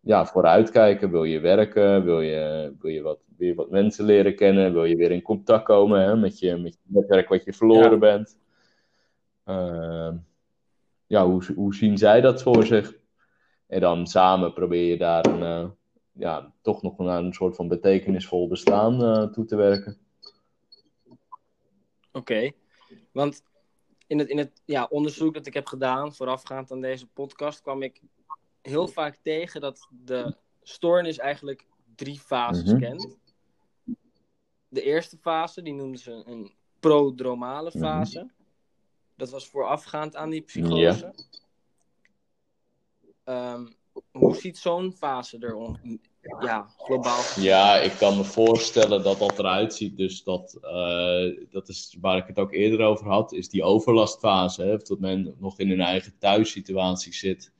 ja, 0.00 0.26
vooruitkijken? 0.26 1.10
Wil 1.10 1.24
je 1.24 1.40
werken? 1.40 2.04
Wil 2.04 2.20
je, 2.20 2.72
wil 2.80 2.90
je 2.90 3.02
wat, 3.02 3.18
weer 3.36 3.54
wat 3.54 3.70
mensen 3.70 4.04
leren 4.04 4.34
kennen? 4.34 4.72
Wil 4.72 4.84
je 4.84 4.96
weer 4.96 5.10
in 5.10 5.22
contact 5.22 5.64
komen 5.64 6.00
hè, 6.00 6.16
met, 6.16 6.38
je, 6.38 6.56
met 6.56 6.72
je 6.72 6.78
netwerk 6.98 7.28
wat 7.28 7.44
je 7.44 7.52
verloren 7.52 7.90
Ja. 7.90 7.98
bent? 7.98 8.38
Ehm, 9.44 10.16
ja, 11.06 11.26
hoe, 11.26 11.42
hoe 11.54 11.74
zien 11.74 11.98
zij 11.98 12.20
dat 12.20 12.42
voor 12.42 12.66
zich? 12.66 12.98
En 13.66 13.80
dan 13.80 14.06
samen 14.06 14.52
probeer 14.52 14.90
je 14.90 14.98
daar 14.98 15.26
een, 15.26 15.42
eh, 15.42 15.68
ja, 16.12 16.52
toch 16.62 16.82
nog 16.82 16.98
naar 16.98 17.18
een 17.18 17.32
soort 17.32 17.56
van 17.56 17.68
betekenisvol 17.68 18.48
bestaan 18.48 19.02
eh, 19.02 19.24
toe 19.32 19.44
te 19.44 19.56
werken. 19.56 19.98
Oké, 22.12 22.50
want 23.12 23.42
in 24.06 24.18
het, 24.18 24.28
in 24.28 24.38
het 24.38 24.62
ja, 24.64 24.84
onderzoek 24.90 25.34
dat 25.34 25.46
ik 25.46 25.54
heb 25.54 25.66
gedaan 25.66 26.14
voorafgaand 26.14 26.70
aan 26.72 26.80
deze 26.80 27.06
podcast 27.06 27.60
kwam 27.60 27.82
ik 27.82 28.00
heel 28.62 28.88
vaak 28.88 29.16
tegen 29.22 29.60
dat 29.60 29.88
de 30.04 30.36
stoornis 30.62 31.18
eigenlijk 31.18 31.66
drie 31.94 32.18
fases 32.20 32.70
Mhm. 32.70 32.78
kent. 32.78 33.16
De 34.68 34.82
eerste 34.82 35.16
fase, 35.18 35.62
die 35.62 35.74
noemden 35.74 36.00
ze 36.00 36.22
een 36.26 36.52
prodromale 36.80 37.70
Mhm. 37.74 37.78
fase. 37.78 38.30
Dat 39.16 39.30
was 39.30 39.48
voorafgaand 39.48 40.16
aan 40.16 40.30
die 40.30 40.40
psychose. 40.42 41.14
Ehm, 43.24 43.66
hoe 44.10 44.36
ziet 44.36 44.58
zo'n 44.58 44.92
fase 44.92 45.38
er 45.38 45.56
ja, 46.40 46.66
globaal? 46.78 47.20
Ja, 47.36 47.76
ik 47.78 47.92
kan 47.92 48.16
me 48.16 48.24
voorstellen 48.24 49.02
dat 49.02 49.18
dat 49.18 49.38
eruit 49.38 49.74
ziet. 49.74 49.96
Dus 49.96 50.22
dat, 50.22 50.58
eh, 50.62 51.46
dat 51.50 51.68
is 51.68 51.96
waar 52.00 52.16
ik 52.16 52.26
het 52.26 52.38
ook 52.38 52.52
eerder 52.52 52.86
over 52.86 53.06
had, 53.06 53.32
is 53.32 53.48
die 53.48 53.62
overlastfase. 53.62 54.62
Hè? 54.62 54.76
Dat 54.76 55.00
men 55.00 55.34
nog 55.38 55.58
in 55.58 55.70
een 55.70 55.80
eigen 55.80 56.14
thuissituatie 56.18 57.14
zit. 57.14 57.52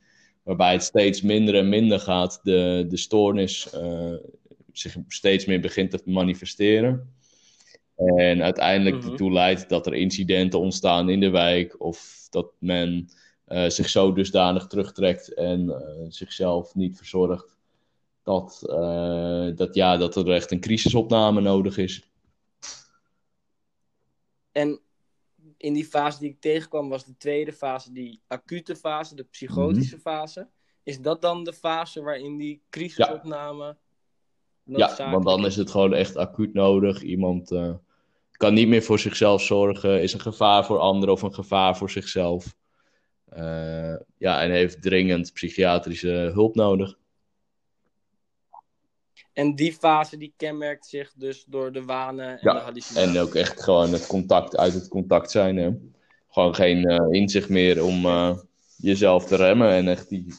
Waarbij 0.43 0.71
het 0.71 0.83
steeds 0.83 1.21
minder 1.21 1.55
en 1.55 1.69
minder 1.69 1.99
gaat. 1.99 2.39
De, 2.43 2.85
de 2.89 2.97
stoornis 2.97 3.69
eh, 3.69 4.13
zich 4.71 4.95
steeds 5.07 5.45
meer 5.45 5.59
begint 5.61 5.91
te 5.91 6.01
manifesteren. 6.05 7.13
En 7.95 8.41
uiteindelijk 8.43 8.95
Mhm. 8.95 9.11
ertoe 9.11 9.31
leidt 9.31 9.69
dat 9.69 9.85
er 9.85 9.93
incidenten 9.93 10.59
ontstaan 10.59 11.09
in 11.09 11.19
de 11.19 11.29
wijk. 11.29 11.81
Of 11.81 12.27
dat 12.29 12.51
men 12.59 13.09
eh, 13.51 13.69
zich 13.69 13.89
zo 13.89 14.13
dusdanig 14.13 14.67
terugtrekt 14.67 15.33
en 15.33 15.69
eh, 15.69 16.05
zichzelf 16.07 16.75
niet 16.75 16.97
verzorgt 16.97 17.57
dat, 18.23 18.63
eh, 18.69 19.47
dat, 19.55 19.75
ja, 19.75 19.97
dat 19.97 20.15
er 20.15 20.31
echt 20.31 20.51
een 20.51 20.59
crisisopname 20.59 21.41
nodig 21.41 21.77
is. 21.77 22.09
En 24.51 24.79
in 25.57 25.73
die 25.73 25.85
fase 25.85 26.19
die 26.19 26.29
ik 26.29 26.39
tegenkwam 26.41 26.89
was 26.89 27.05
de 27.05 27.17
tweede 27.17 27.53
fase, 27.53 27.91
die 27.91 28.21
acute 28.27 28.75
fase, 28.75 29.15
de 29.15 29.23
psychotische 29.23 29.95
Mhm. 29.95 30.03
fase. 30.03 30.47
Is 30.83 31.01
dat 31.01 31.21
dan 31.21 31.43
de 31.43 31.53
fase 31.53 32.01
waarin 32.01 32.37
die 32.37 32.61
crisisopname 32.69 33.77
Ja, 34.63 35.11
want 35.11 35.25
dan 35.25 35.45
is 35.45 35.55
het 35.55 35.71
gewoon 35.71 35.93
echt 35.93 36.17
acuut 36.17 36.53
nodig. 36.53 37.01
Iemand 37.01 37.55
kan 38.31 38.53
niet 38.53 38.67
meer 38.67 38.83
voor 38.83 38.99
zichzelf 38.99 39.41
zorgen, 39.41 40.01
is 40.01 40.13
een 40.13 40.19
gevaar 40.19 40.65
voor 40.65 40.79
anderen 40.79 41.13
of 41.13 41.21
een 41.21 41.33
gevaar 41.33 41.77
voor 41.77 41.89
zichzelf. 41.89 42.55
Eh, 43.31 43.95
ja, 44.17 44.41
en 44.41 44.51
heeft 44.51 44.81
dringend 44.81 45.33
psychiatrische 45.33 46.09
hulp 46.33 46.55
nodig. 46.55 46.97
En 49.33 49.55
die 49.55 49.73
fase 49.73 50.17
die 50.17 50.33
kenmerkt 50.37 50.85
zich 50.85 51.13
dus 51.15 51.45
door 51.45 51.71
de 51.71 51.83
wanen 51.83 52.27
en 52.29 52.39
Ja, 52.41 52.53
de 52.53 52.59
hallucinaties. 52.59 53.15
En 53.15 53.21
ook 53.21 53.35
echt 53.35 53.63
gewoon 53.63 53.93
het 53.93 54.07
contact, 54.07 54.57
uit 54.57 54.73
het 54.73 54.87
contact 54.87 55.31
zijn. 55.31 55.57
Hè? 55.57 55.71
Gewoon 56.29 56.55
geen 56.55 56.85
eh, 56.85 57.07
inzicht 57.19 57.49
meer 57.49 57.83
om 57.83 58.05
eh, 58.05 58.37
jezelf 58.77 59.25
te 59.25 59.35
remmen 59.35 59.69
en 59.69 59.87
echt 59.87 60.09
die, 60.09 60.33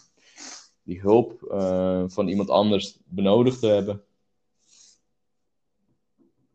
die 0.83 1.01
hulp 1.01 1.39
van 2.13 2.29
iemand 2.29 2.51
anders 2.51 2.99
benodigd 3.05 3.61
te 3.61 3.67
hebben. 3.67 4.05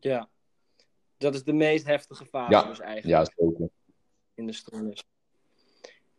Ja. 0.00 0.28
Dat 1.16 1.34
is 1.34 1.44
de 1.44 1.52
meest 1.52 1.86
heftige 1.86 2.26
fase 2.26 2.52
Ja, 2.52 2.62
dus 2.62 2.80
eigenlijk 2.80 3.28
Ja, 3.28 3.44
zeker. 3.44 3.68
in 4.34 4.46
de 4.46 4.52
stoornis. 4.52 5.02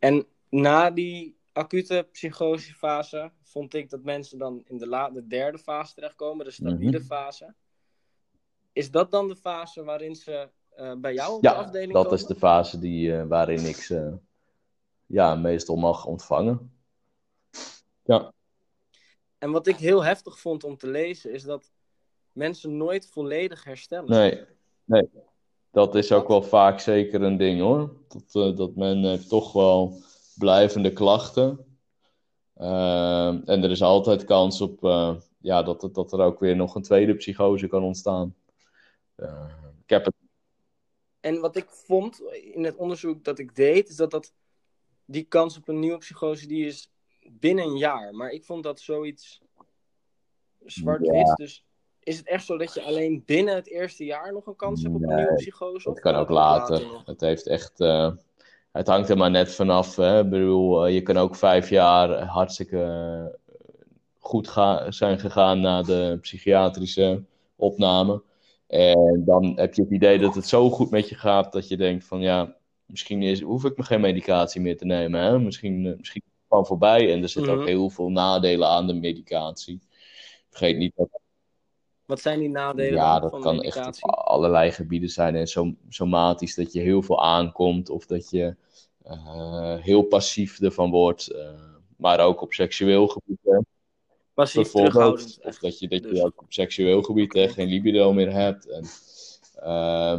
En 0.00 0.26
na 0.48 0.90
die 0.90 1.38
acute 1.52 2.08
psychosefase 2.12 3.32
vond 3.42 3.74
ik 3.74 3.90
dat 3.90 4.02
mensen 4.02 4.38
dan 4.38 4.62
in 4.66 4.78
de, 4.78 4.86
la- 4.86 5.10
de 5.10 5.26
derde 5.26 5.58
fase 5.58 5.94
terechtkomen, 5.94 6.44
de 6.44 6.50
stabiele 6.50 6.98
Mhm. 6.98 7.06
fase. 7.06 7.54
Is 8.72 8.90
dat 8.90 9.10
dan 9.10 9.28
de 9.28 9.36
fase 9.36 9.84
waarin 9.84 10.14
ze 10.14 10.50
eh, 10.70 10.94
bij 10.94 11.14
jou 11.14 11.34
op 11.36 11.42
de 11.42 11.48
Ja, 11.48 11.54
afdeling 11.54 11.92
dat 11.92 12.02
komen? 12.02 12.18
is 12.18 12.26
de 12.26 12.34
fase 12.36 12.78
die, 12.78 13.16
eh, 13.16 13.26
waarin 13.26 13.64
ik 13.66 13.76
ze 13.76 14.18
ja, 15.06 15.34
meestal 15.34 15.76
mag 15.76 16.04
ontvangen. 16.06 16.72
Ja, 18.02 18.32
En 19.38 19.50
wat 19.50 19.66
ik 19.66 19.76
heel 19.76 20.04
heftig 20.04 20.38
vond 20.40 20.64
om 20.64 20.76
te 20.76 20.86
lezen, 20.86 21.32
is 21.32 21.42
dat 21.42 21.72
mensen 22.32 22.76
nooit 22.76 23.06
volledig 23.10 23.64
herstellen. 23.64 24.10
nee, 24.10 24.44
nee. 24.84 25.08
Dat 25.70 25.94
is 25.94 26.12
ook 26.12 26.28
wel 26.28 26.42
vaak 26.42 26.80
zeker 26.80 27.22
een 27.22 27.36
ding 27.36 27.60
hoor. 27.60 27.92
Dat, 28.08 28.44
eh, 28.44 28.56
dat 28.56 28.76
men 28.76 29.04
heeft 29.04 29.28
toch 29.28 29.52
wel 29.52 30.02
blijvende 30.34 30.92
klachten. 30.92 31.64
Eh, 32.60 33.48
en 33.48 33.62
er 33.62 33.70
is 33.70 33.82
altijd 33.82 34.24
kans 34.24 34.60
op 34.60 34.84
eh, 34.84 35.16
ja, 35.38 35.62
dat, 35.62 35.88
dat 35.92 36.12
er 36.12 36.20
ook 36.20 36.40
weer 36.40 36.56
nog 36.56 36.74
een 36.74 36.82
tweede 36.82 37.14
psychose 37.14 37.66
kan 37.66 37.82
ontstaan. 37.82 38.36
Eh, 39.14 39.50
ik 39.82 39.90
heb 39.90 40.04
het 40.04 40.14
En 41.20 41.40
wat 41.40 41.56
ik 41.56 41.70
vond 41.70 42.20
in 42.32 42.64
het 42.64 42.76
onderzoek 42.76 43.24
dat 43.24 43.38
ik 43.38 43.54
deed, 43.54 43.88
is 43.88 43.96
dat, 43.96 44.10
dat 44.10 44.32
die 45.04 45.24
kans 45.24 45.56
op 45.56 45.68
een 45.68 45.78
nieuwe 45.78 45.98
psychose, 45.98 46.46
die 46.46 46.66
is 46.66 46.92
binnen 47.30 47.64
een 47.64 47.76
jaar. 47.76 48.14
Maar 48.14 48.30
ik 48.30 48.44
vond 48.44 48.62
dat 48.62 48.80
zoiets 48.80 49.40
zwart-wit. 50.64 51.26
Ja. 51.26 51.34
Dus 51.34 51.64
is 52.02 52.16
het 52.18 52.26
echt 52.26 52.44
zo 52.44 52.56
dat 52.58 52.74
je 52.74 52.82
alleen 52.82 53.22
binnen 53.26 53.54
het 53.54 53.68
eerste 53.68 54.04
jaar 54.04 54.32
nog 54.32 54.46
een 54.46 54.56
kans 54.56 54.82
hebt 54.82 54.94
op 54.94 55.02
een 55.02 55.14
nieuwe 55.16 55.34
psychose? 55.34 55.84
Dat 55.88 55.94
Of 55.96 56.00
kan 56.00 56.14
ook 56.14 56.28
later. 56.28 57.02
Het 57.04 57.20
heeft 57.20 57.46
echt. 57.46 57.80
eh, 57.80 58.12
het 58.72 58.86
hangt 58.86 59.08
er 59.08 59.16
maar 59.16 59.30
net 59.30 59.54
vanaf. 59.54 59.96
Hè? 59.96 60.20
Ik 60.20 60.30
bedoel, 60.30 60.86
eh, 60.86 60.94
je 60.94 61.02
kan 61.02 61.16
ook 61.16 61.36
vijf 61.36 61.70
jaar 61.70 62.22
hartstikke 62.24 62.82
eh, 62.82 63.64
goed 64.18 64.48
ga- 64.48 64.90
zijn 64.90 65.18
gegaan 65.18 65.60
na 65.60 65.82
de 65.82 66.18
psychiatrische 66.20 67.24
opname. 67.56 68.22
En 68.66 69.22
dan 69.24 69.52
heb 69.56 69.74
je 69.74 69.82
het 69.82 69.90
idee 69.90 70.18
dat 70.18 70.34
het 70.34 70.46
zo 70.46 70.70
goed 70.70 70.90
met 70.90 71.08
je 71.08 71.14
gaat 71.14 71.52
dat 71.52 71.68
je 71.68 71.76
denkt 71.76 72.04
van 72.04 72.20
ja, 72.20 72.56
misschien 72.86 73.22
is, 73.22 73.40
hoef 73.40 73.64
ik 73.64 73.76
me 73.76 73.82
geen 73.82 74.00
medicatie 74.00 74.60
meer 74.60 74.76
te 74.76 74.84
nemen. 74.84 75.20
Hè? 75.22 75.38
Misschien, 75.38 75.82
misschien 75.82 76.22
is 76.24 76.32
het 76.32 76.44
gewoon 76.48 76.66
voorbij. 76.66 77.12
En 77.12 77.22
er 77.22 77.28
zitten 77.28 77.52
Mhm. 77.52 77.60
ook 77.60 77.68
heel 77.68 77.90
veel 77.90 78.08
nadelen 78.10 78.68
aan 78.68 78.86
de 78.86 78.94
medicatie. 78.94 79.80
Vergeet 80.50 80.76
niet 80.76 80.92
dat 80.96 81.08
Wat 82.10 82.20
zijn 82.20 82.38
die 82.38 82.48
nadelen 82.48 82.92
ja, 82.92 83.20
dat 83.20 83.30
van 83.30 83.40
kan 83.40 83.62
echt 83.62 84.02
op 84.02 84.10
allerlei 84.10 84.70
gebieden 84.72 85.08
zijn. 85.08 85.34
En 85.34 85.46
som- 85.46 85.78
somatisch 85.88 86.54
dat 86.54 86.72
je 86.72 86.80
heel 86.80 87.02
veel 87.02 87.22
aankomt 87.22 87.90
of 87.90 88.06
dat 88.06 88.30
je 88.30 88.56
eh, 89.02 89.74
heel 89.78 90.02
passief 90.02 90.60
ervan 90.60 90.90
wordt. 90.90 91.28
eh, 91.30 91.48
maar 91.96 92.20
ook 92.20 92.40
op 92.42 92.52
seksueel 92.52 93.08
gebied. 93.08 93.38
hè, 93.42 93.58
Passief 94.34 94.70
terughoudend. 94.70 95.38
Of 95.42 95.58
dat 95.58 95.78
je, 95.78 95.88
dat 95.88 96.02
je 96.02 96.08
Dus- 96.08 96.22
ook 96.22 96.40
op 96.42 96.52
seksueel 96.52 97.02
gebied 97.02 97.32
hè, 97.32 97.48
geen 97.48 97.68
libido 97.68 98.12
meer 98.12 98.32
hebt. 98.32 98.68
En, 98.68 98.84
eh, 99.62 100.18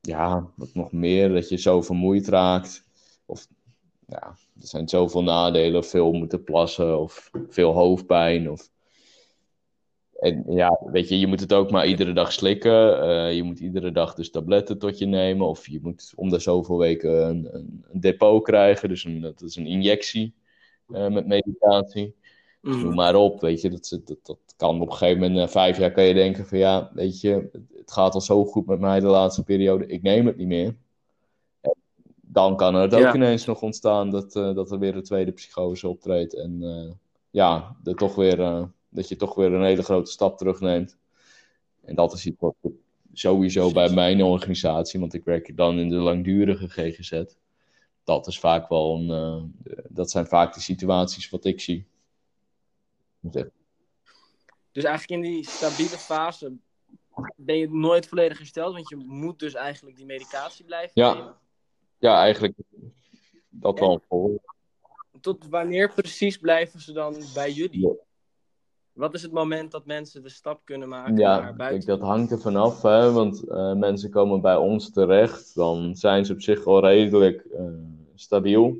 ja, 0.00 0.50
wat 0.56 0.74
nog 0.74 0.92
meer, 0.92 1.28
dat 1.32 1.48
je 1.48 1.56
zo 1.56 1.82
vermoeid 1.82 2.28
raakt. 2.28 2.84
Of 3.26 3.46
ja, 4.06 4.22
er 4.60 4.66
zijn 4.66 4.88
zoveel 4.88 5.22
nadelen. 5.22 5.84
Veel 5.84 6.12
moeten 6.12 6.44
plassen 6.44 6.98
of 7.00 7.30
veel 7.48 7.72
hoofdpijn. 7.72 8.50
Of... 8.50 8.70
En 10.24 10.44
ja, 10.46 10.80
weet 10.84 11.08
je, 11.08 11.18
je 11.18 11.26
moet 11.26 11.40
het 11.40 11.52
ook 11.52 11.70
maar 11.70 11.86
iedere 11.86 12.12
dag 12.12 12.32
slikken. 12.32 13.02
Eh, 13.02 13.36
je 13.36 13.42
moet 13.42 13.58
iedere 13.58 13.92
dag 13.92 14.14
dus 14.14 14.30
tabletten 14.30 14.78
tot 14.78 14.98
je 14.98 15.06
nemen. 15.06 15.46
Of 15.46 15.66
je 15.66 15.78
moet 15.82 16.12
om 16.16 16.28
de 16.28 16.38
zoveel 16.38 16.78
weken 16.78 17.28
een, 17.28 17.48
een, 17.52 17.84
een 17.90 18.00
depot 18.00 18.42
krijgen. 18.42 18.88
Dus 18.88 19.04
een, 19.04 19.20
dat 19.20 19.42
is 19.42 19.56
een 19.56 19.66
injectie 19.66 20.34
eh, 20.92 21.08
met 21.08 21.26
medicatie. 21.26 22.14
Mhm. 22.60 22.80
Noem 22.80 22.94
maar 22.94 23.14
op, 23.14 23.40
weet 23.40 23.60
je. 23.60 23.70
Dat, 23.70 24.00
dat, 24.04 24.18
dat 24.22 24.38
kan 24.56 24.80
op 24.80 24.90
een 24.90 24.96
gegeven 24.96 25.20
moment, 25.20 25.38
na 25.38 25.48
vijf 25.48 25.78
jaar 25.78 25.92
kan 25.92 26.04
je 26.04 26.14
denken 26.14 26.46
van 26.46 26.58
ja, 26.58 26.90
weet 26.94 27.20
je, 27.20 27.48
het, 27.76 27.92
gaat 27.92 28.14
al 28.14 28.20
zo 28.20 28.44
goed 28.44 28.66
met 28.66 28.80
mij 28.80 29.00
de 29.00 29.06
laatste 29.06 29.42
periode. 29.42 29.86
Ik 29.86 30.02
neem 30.02 30.26
het 30.26 30.36
niet 30.36 30.46
meer. 30.48 30.76
En 31.60 31.74
dan 32.20 32.56
kan 32.56 32.74
het 32.74 32.94
ook 32.94 33.00
Ja. 33.00 33.14
ineens 33.14 33.44
nog 33.44 33.62
ontstaan 33.62 34.10
dat, 34.10 34.36
eh, 34.36 34.54
dat 34.54 34.70
er 34.70 34.78
weer 34.78 34.96
een 34.96 35.02
tweede 35.02 35.32
psychose 35.32 35.88
optreedt. 35.88 36.34
En 36.34 36.62
ja, 37.30 37.76
er 37.84 37.94
toch 37.94 38.14
weer, 38.14 38.68
dat 38.94 39.08
je 39.08 39.16
toch 39.16 39.34
weer 39.34 39.52
een 39.52 39.64
hele 39.64 39.82
grote 39.82 40.10
stap 40.10 40.38
terugneemt. 40.38 40.98
En 41.84 41.94
dat 41.94 42.12
is 42.12 42.26
iets 42.26 42.40
wat 42.40 42.54
sowieso 43.12 43.72
bij 43.72 43.90
mijn 43.90 44.22
organisatie, 44.22 45.00
want 45.00 45.14
ik 45.14 45.24
werk 45.24 45.56
dan 45.56 45.78
in 45.78 45.88
de 45.88 45.94
langdurige 45.96 46.68
GGZ. 46.68 47.24
Dat 48.04 48.26
is 48.26 48.38
vaak 48.38 48.68
wel 48.68 48.96
een, 48.96 49.10
eh, 49.10 49.42
dat 49.88 50.10
zijn 50.10 50.26
vaak 50.26 50.54
de 50.54 50.60
situaties 50.60 51.30
wat 51.30 51.44
ik 51.44 51.60
zie. 51.60 51.86
Dus 54.72 54.84
eigenlijk 54.84 55.24
in 55.24 55.30
die 55.32 55.44
stabiele 55.44 55.98
fase 55.98 56.52
ben 57.36 57.56
je 57.56 57.70
nooit 57.70 58.06
volledig 58.08 58.38
hersteld, 58.38 58.74
want 58.74 58.88
je 58.88 58.96
moet 58.96 59.38
dus 59.38 59.54
eigenlijk 59.54 59.96
die 59.96 60.06
medicatie 60.06 60.64
blijven 60.64 60.90
Ja. 60.94 61.14
nemen. 61.14 61.36
Ja, 61.98 62.20
eigenlijk 62.20 62.54
dat 63.48 63.78
wel. 63.78 64.42
Tot 65.20 65.48
wanneer 65.48 65.92
precies 65.94 66.38
blijven 66.38 66.80
ze 66.80 66.92
dan 66.92 67.16
bij 67.34 67.50
jullie? 67.50 67.98
Wat 68.94 69.14
is 69.14 69.22
het 69.22 69.32
moment 69.32 69.70
dat 69.70 69.86
mensen 69.86 70.22
de 70.22 70.28
stap 70.28 70.60
kunnen 70.64 70.88
maken 70.88 71.16
Ja, 71.16 71.34
naar 71.34 71.44
kijk, 71.44 71.56
buiten? 71.56 71.86
dat 71.88 72.00
hangt 72.00 72.30
er 72.30 72.40
vanaf, 72.40 72.82
hè, 72.82 73.12
want 73.12 73.48
eh, 73.48 73.72
mensen 73.72 74.10
komen 74.10 74.40
bij 74.40 74.56
ons 74.56 74.90
terecht, 74.92 75.54
dan 75.54 75.96
zijn 75.96 76.24
ze 76.24 76.32
op 76.32 76.40
zich 76.40 76.66
al 76.66 76.80
redelijk 76.80 77.44
eh, 77.44 77.64
stabiel. 78.14 78.76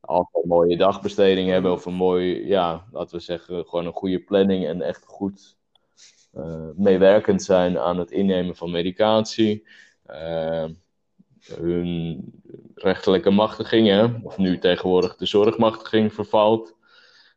Als 0.00 0.26
een 0.32 0.48
mooie 0.48 0.76
dagbesteding 0.76 1.48
hebben 1.50 1.72
of 1.72 1.86
een 1.86 1.94
mooi, 1.94 2.46
ja, 2.46 2.84
laten 2.92 3.16
we 3.16 3.22
zeggen, 3.22 3.66
gewoon 3.66 3.86
een 3.86 3.92
goede 3.92 4.18
planning 4.20 4.66
en 4.66 4.82
echt 4.82 5.04
goed 5.06 5.56
eh, 6.32 6.68
meewerkend 6.74 7.42
zijn 7.42 7.78
aan 7.78 7.98
het 7.98 8.10
innemen 8.10 8.56
van 8.56 8.70
medicatie. 8.70 9.66
Hun 11.42 12.24
rechterlijke 12.74 13.30
machtiging, 13.30 13.88
hè, 13.88 14.06
of 14.22 14.38
nu 14.38 14.58
tegenwoordig 14.58 15.16
de 15.16 15.26
zorgmachtiging 15.26 16.12
vervalt. 16.12 16.74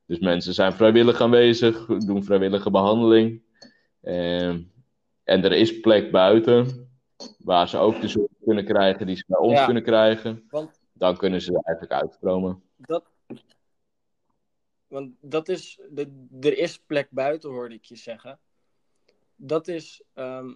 Dus 0.06 0.20
mensen 0.20 0.54
zijn 0.54 0.74
vrijwillig 0.74 1.22
aanwezig, 1.22 1.86
doen 1.86 2.24
vrijwillige 2.24 2.72
behandeling. 2.72 3.42
Eh, 4.02 4.48
en 5.24 5.44
er 5.44 5.52
is 5.52 5.80
plek 5.80 6.12
buiten, 6.12 6.90
waar 7.38 7.70
ze 7.70 7.78
ook 7.78 8.02
de 8.02 8.08
zorg 8.08 8.28
kunnen 8.44 8.66
krijgen 8.66 9.06
die 9.06 9.16
ze 9.16 9.24
bij 9.28 9.40
ons 9.40 9.54
Ja. 9.60 9.66
kunnen 9.66 9.84
krijgen. 9.84 10.46
Want 10.50 10.84
Dan 10.94 11.18
kunnen 11.18 11.42
ze 11.42 11.54
er 11.54 11.62
eigenlijk 11.64 12.02
uitstromen. 12.02 12.64
dat, 12.78 13.06
want 14.88 15.12
dat 15.22 15.50
is, 15.50 15.80
de, 15.90 16.26
er 16.42 16.58
is 16.58 16.78
plek 16.80 17.08
buiten, 17.12 17.50
hoorde 17.50 17.76
ik 17.76 17.86
je 17.86 17.96
zeggen. 17.96 18.40
Dat 19.36 19.68
is 19.68 20.04
ehm, 20.14 20.54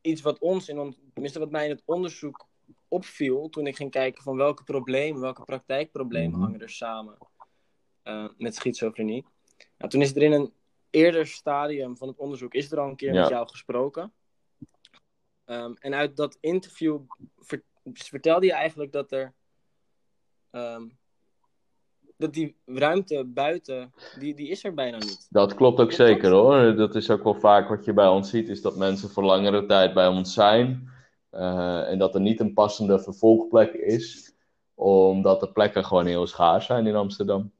iets 0.00 0.22
wat 0.22 0.38
ons, 0.38 0.68
in 0.68 0.78
on, 0.78 0.96
tenminste 1.12 1.38
wat 1.38 1.50
mij 1.50 1.64
in 1.64 1.70
het 1.70 1.82
onderzoek 1.84 2.46
opviel, 2.88 3.48
toen 3.48 3.66
ik 3.66 3.76
ging 3.76 3.90
kijken 3.90 4.22
van 4.22 4.36
welke 4.36 4.64
problemen, 4.64 5.20
welke 5.20 5.44
praktijkproblemen 5.44 6.30
Mhm. 6.30 6.40
hangen 6.40 6.60
er 6.60 6.70
samen 6.70 7.16
eh, 8.04 8.28
met 8.38 8.54
schizofrenie. 8.54 9.24
Nou, 9.78 9.90
toen 9.90 10.00
is 10.00 10.14
er 10.16 10.22
in 10.22 10.32
een 10.32 10.52
eerder 10.90 11.26
stadium 11.26 11.96
van 11.96 12.08
het 12.08 12.16
onderzoek, 12.18 12.54
is 12.54 12.72
er 12.72 12.80
al 12.80 12.88
een 12.88 12.96
keer 12.96 13.12
Ja. 13.14 13.20
met 13.20 13.28
jou 13.28 13.48
gesproken. 13.48 14.12
Ehm, 15.44 15.72
en 15.78 15.94
uit 15.94 16.16
dat 16.16 16.36
interview 16.40 17.00
ver- 17.38 17.62
vertelde 17.92 18.46
je 18.46 18.52
eigenlijk 18.52 18.92
dat 18.92 19.12
er 19.12 19.34
ehm, 20.50 20.82
dat 22.16 22.32
die 22.32 22.56
ruimte 22.64 23.24
buiten, 23.24 23.92
die, 24.18 24.34
die 24.34 24.48
is 24.48 24.64
er 24.64 24.74
bijna 24.74 24.96
niet. 24.98 25.26
Dat 25.30 25.54
klopt 25.54 25.80
ook 25.80 25.92
zeker 25.92 26.30
hoor. 26.30 26.76
Dat 26.76 26.94
is 26.94 27.10
ook 27.10 27.22
wel 27.22 27.34
vaak 27.40 27.68
wat 27.68 27.84
je 27.84 27.92
bij 27.92 28.06
ons 28.08 28.30
ziet, 28.30 28.48
is 28.48 28.62
dat 28.62 28.76
mensen 28.76 29.10
voor 29.10 29.22
langere 29.24 29.66
tijd 29.66 29.94
bij 29.94 30.06
ons 30.08 30.34
zijn. 30.34 30.92
eh, 31.30 31.90
en 31.90 31.98
dat 31.98 32.14
er 32.14 32.20
niet 32.20 32.40
een 32.40 32.52
passende 32.52 32.98
vervolgplek 33.00 33.72
is, 33.72 34.34
omdat 34.74 35.40
de 35.40 35.52
plekken 35.52 35.84
gewoon 35.84 36.06
heel 36.06 36.26
schaars 36.26 36.66
zijn 36.66 36.86
in 36.86 36.94
Amsterdam. 36.94 37.52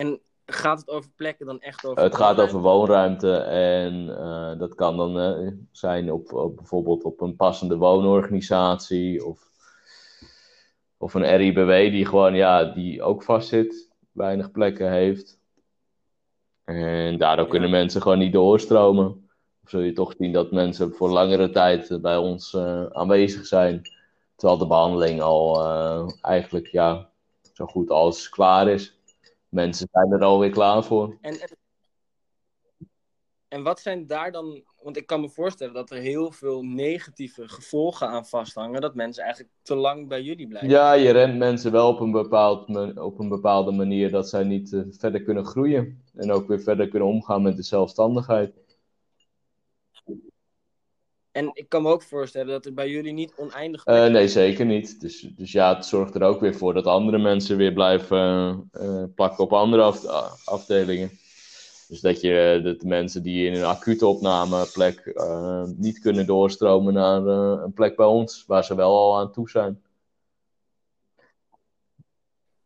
En 0.00 0.20
gaat 0.46 0.80
het 0.80 0.88
over 0.88 1.10
plekken 1.16 1.46
dan 1.46 1.60
echt 1.60 1.86
over... 1.86 2.02
Het 2.02 2.16
gaat 2.16 2.40
over 2.40 2.60
woonruimte 2.60 3.36
en 3.36 4.18
eh, 4.18 4.58
dat 4.58 4.74
kan 4.74 4.96
dan 4.96 5.20
eh, 5.20 5.52
zijn 5.70 6.12
op, 6.12 6.32
op 6.32 6.56
bijvoorbeeld 6.56 7.04
op 7.04 7.20
een 7.20 7.36
passende 7.36 7.76
woonorganisatie 7.76 9.26
of, 9.26 9.50
of 10.96 11.14
een 11.14 11.36
RIBW 11.36 11.68
die 11.68 12.06
gewoon 12.06 12.34
ja, 12.34 12.64
die 12.64 13.02
ook 13.02 13.22
vastzit, 13.22 13.90
weinig 14.12 14.50
plekken 14.50 14.90
heeft. 14.92 15.38
En 16.64 17.18
daardoor 17.18 17.44
Ja. 17.44 17.50
kunnen 17.50 17.70
mensen 17.70 18.02
gewoon 18.02 18.18
niet 18.18 18.32
doorstromen. 18.32 19.28
Of 19.64 19.70
zul 19.70 19.80
je 19.80 19.92
toch 19.92 20.14
zien 20.18 20.32
dat 20.32 20.50
mensen 20.50 20.92
voor 20.92 21.10
langere 21.10 21.50
tijd 21.50 21.98
bij 22.02 22.16
ons 22.16 22.54
eh, 22.54 22.86
aanwezig 22.86 23.46
zijn. 23.46 23.82
Terwijl 24.36 24.58
de 24.58 24.66
behandeling 24.66 25.20
al 25.20 25.64
eh, 25.64 26.08
eigenlijk 26.20 26.66
ja, 26.66 27.10
zo 27.52 27.66
goed 27.66 27.90
als 27.90 28.28
klaar 28.28 28.68
is. 28.68 28.99
Mensen 29.50 29.88
zijn 29.92 30.12
er 30.12 30.22
alweer 30.24 30.50
klaar 30.50 30.84
voor. 30.84 31.18
En, 31.20 31.40
en, 31.40 31.56
en 33.48 33.62
wat 33.62 33.80
zijn 33.80 34.06
daar 34.06 34.32
dan... 34.32 34.62
Want 34.82 34.96
ik 34.96 35.06
kan 35.06 35.20
me 35.20 35.28
voorstellen 35.28 35.74
dat 35.74 35.90
er 35.90 35.98
heel 35.98 36.32
veel 36.32 36.62
negatieve 36.62 37.48
gevolgen 37.48 38.08
aan 38.08 38.26
vasthangen. 38.26 38.80
Dat 38.80 38.94
mensen 38.94 39.22
eigenlijk 39.22 39.52
te 39.62 39.74
lang 39.74 40.08
bij 40.08 40.22
jullie 40.22 40.48
blijven. 40.48 40.70
Ja, 40.70 40.92
je 40.92 41.10
rent 41.10 41.38
mensen 41.38 41.72
wel 41.72 41.88
op 41.88 42.00
een, 42.00 42.10
bepaald, 42.10 42.76
op 42.96 43.18
een 43.18 43.28
bepaalde 43.28 43.70
manier 43.70 44.10
dat 44.10 44.28
zij 44.28 44.44
niet 44.44 44.72
eh, 44.72 44.80
verder 44.90 45.22
kunnen 45.22 45.44
groeien. 45.44 46.02
En 46.14 46.32
ook 46.32 46.48
weer 46.48 46.60
verder 46.60 46.88
kunnen 46.88 47.08
omgaan 47.08 47.42
met 47.42 47.56
de 47.56 47.62
zelfstandigheid. 47.62 48.59
En 51.32 51.50
ik 51.52 51.68
kan 51.68 51.82
me 51.82 51.88
ook 51.92 52.02
voorstellen 52.02 52.48
dat 52.48 52.66
er 52.66 52.74
bij 52.74 52.88
jullie 52.88 53.12
niet 53.12 53.32
oneindig 53.36 53.82
plekken 53.84 54.12
nee, 54.12 54.28
zeker 54.28 54.66
niet. 54.66 55.00
Dus, 55.00 55.20
dus 55.20 55.52
ja, 55.52 55.74
het 55.74 55.86
zorgt 55.86 56.14
er 56.14 56.22
ook 56.22 56.40
weer 56.40 56.54
voor 56.54 56.74
dat 56.74 56.86
andere 56.86 57.18
mensen 57.18 57.56
weer 57.56 57.72
blijven 57.72 58.68
eh, 58.72 59.04
plakken 59.14 59.44
op 59.44 59.52
andere 59.52 59.82
af- 59.82 60.06
a- 60.06 60.36
afdelingen. 60.44 61.08
Dus 61.88 62.00
dat, 62.00 62.20
je, 62.20 62.60
dat 62.64 62.80
de 62.80 62.86
mensen 62.86 63.22
die 63.22 63.46
in 63.46 63.54
een 63.54 63.64
acute 63.64 64.06
opnameplek 64.06 64.98
eh, 64.98 65.64
niet 65.76 65.98
kunnen 66.00 66.26
doorstromen 66.26 66.94
naar 66.94 67.26
een 67.26 67.72
plek 67.72 67.96
bij 67.96 68.06
ons, 68.06 68.44
waar 68.46 68.64
ze 68.64 68.74
wel 68.74 68.96
al 68.98 69.18
aan 69.18 69.32
toe 69.32 69.50
zijn. 69.50 69.82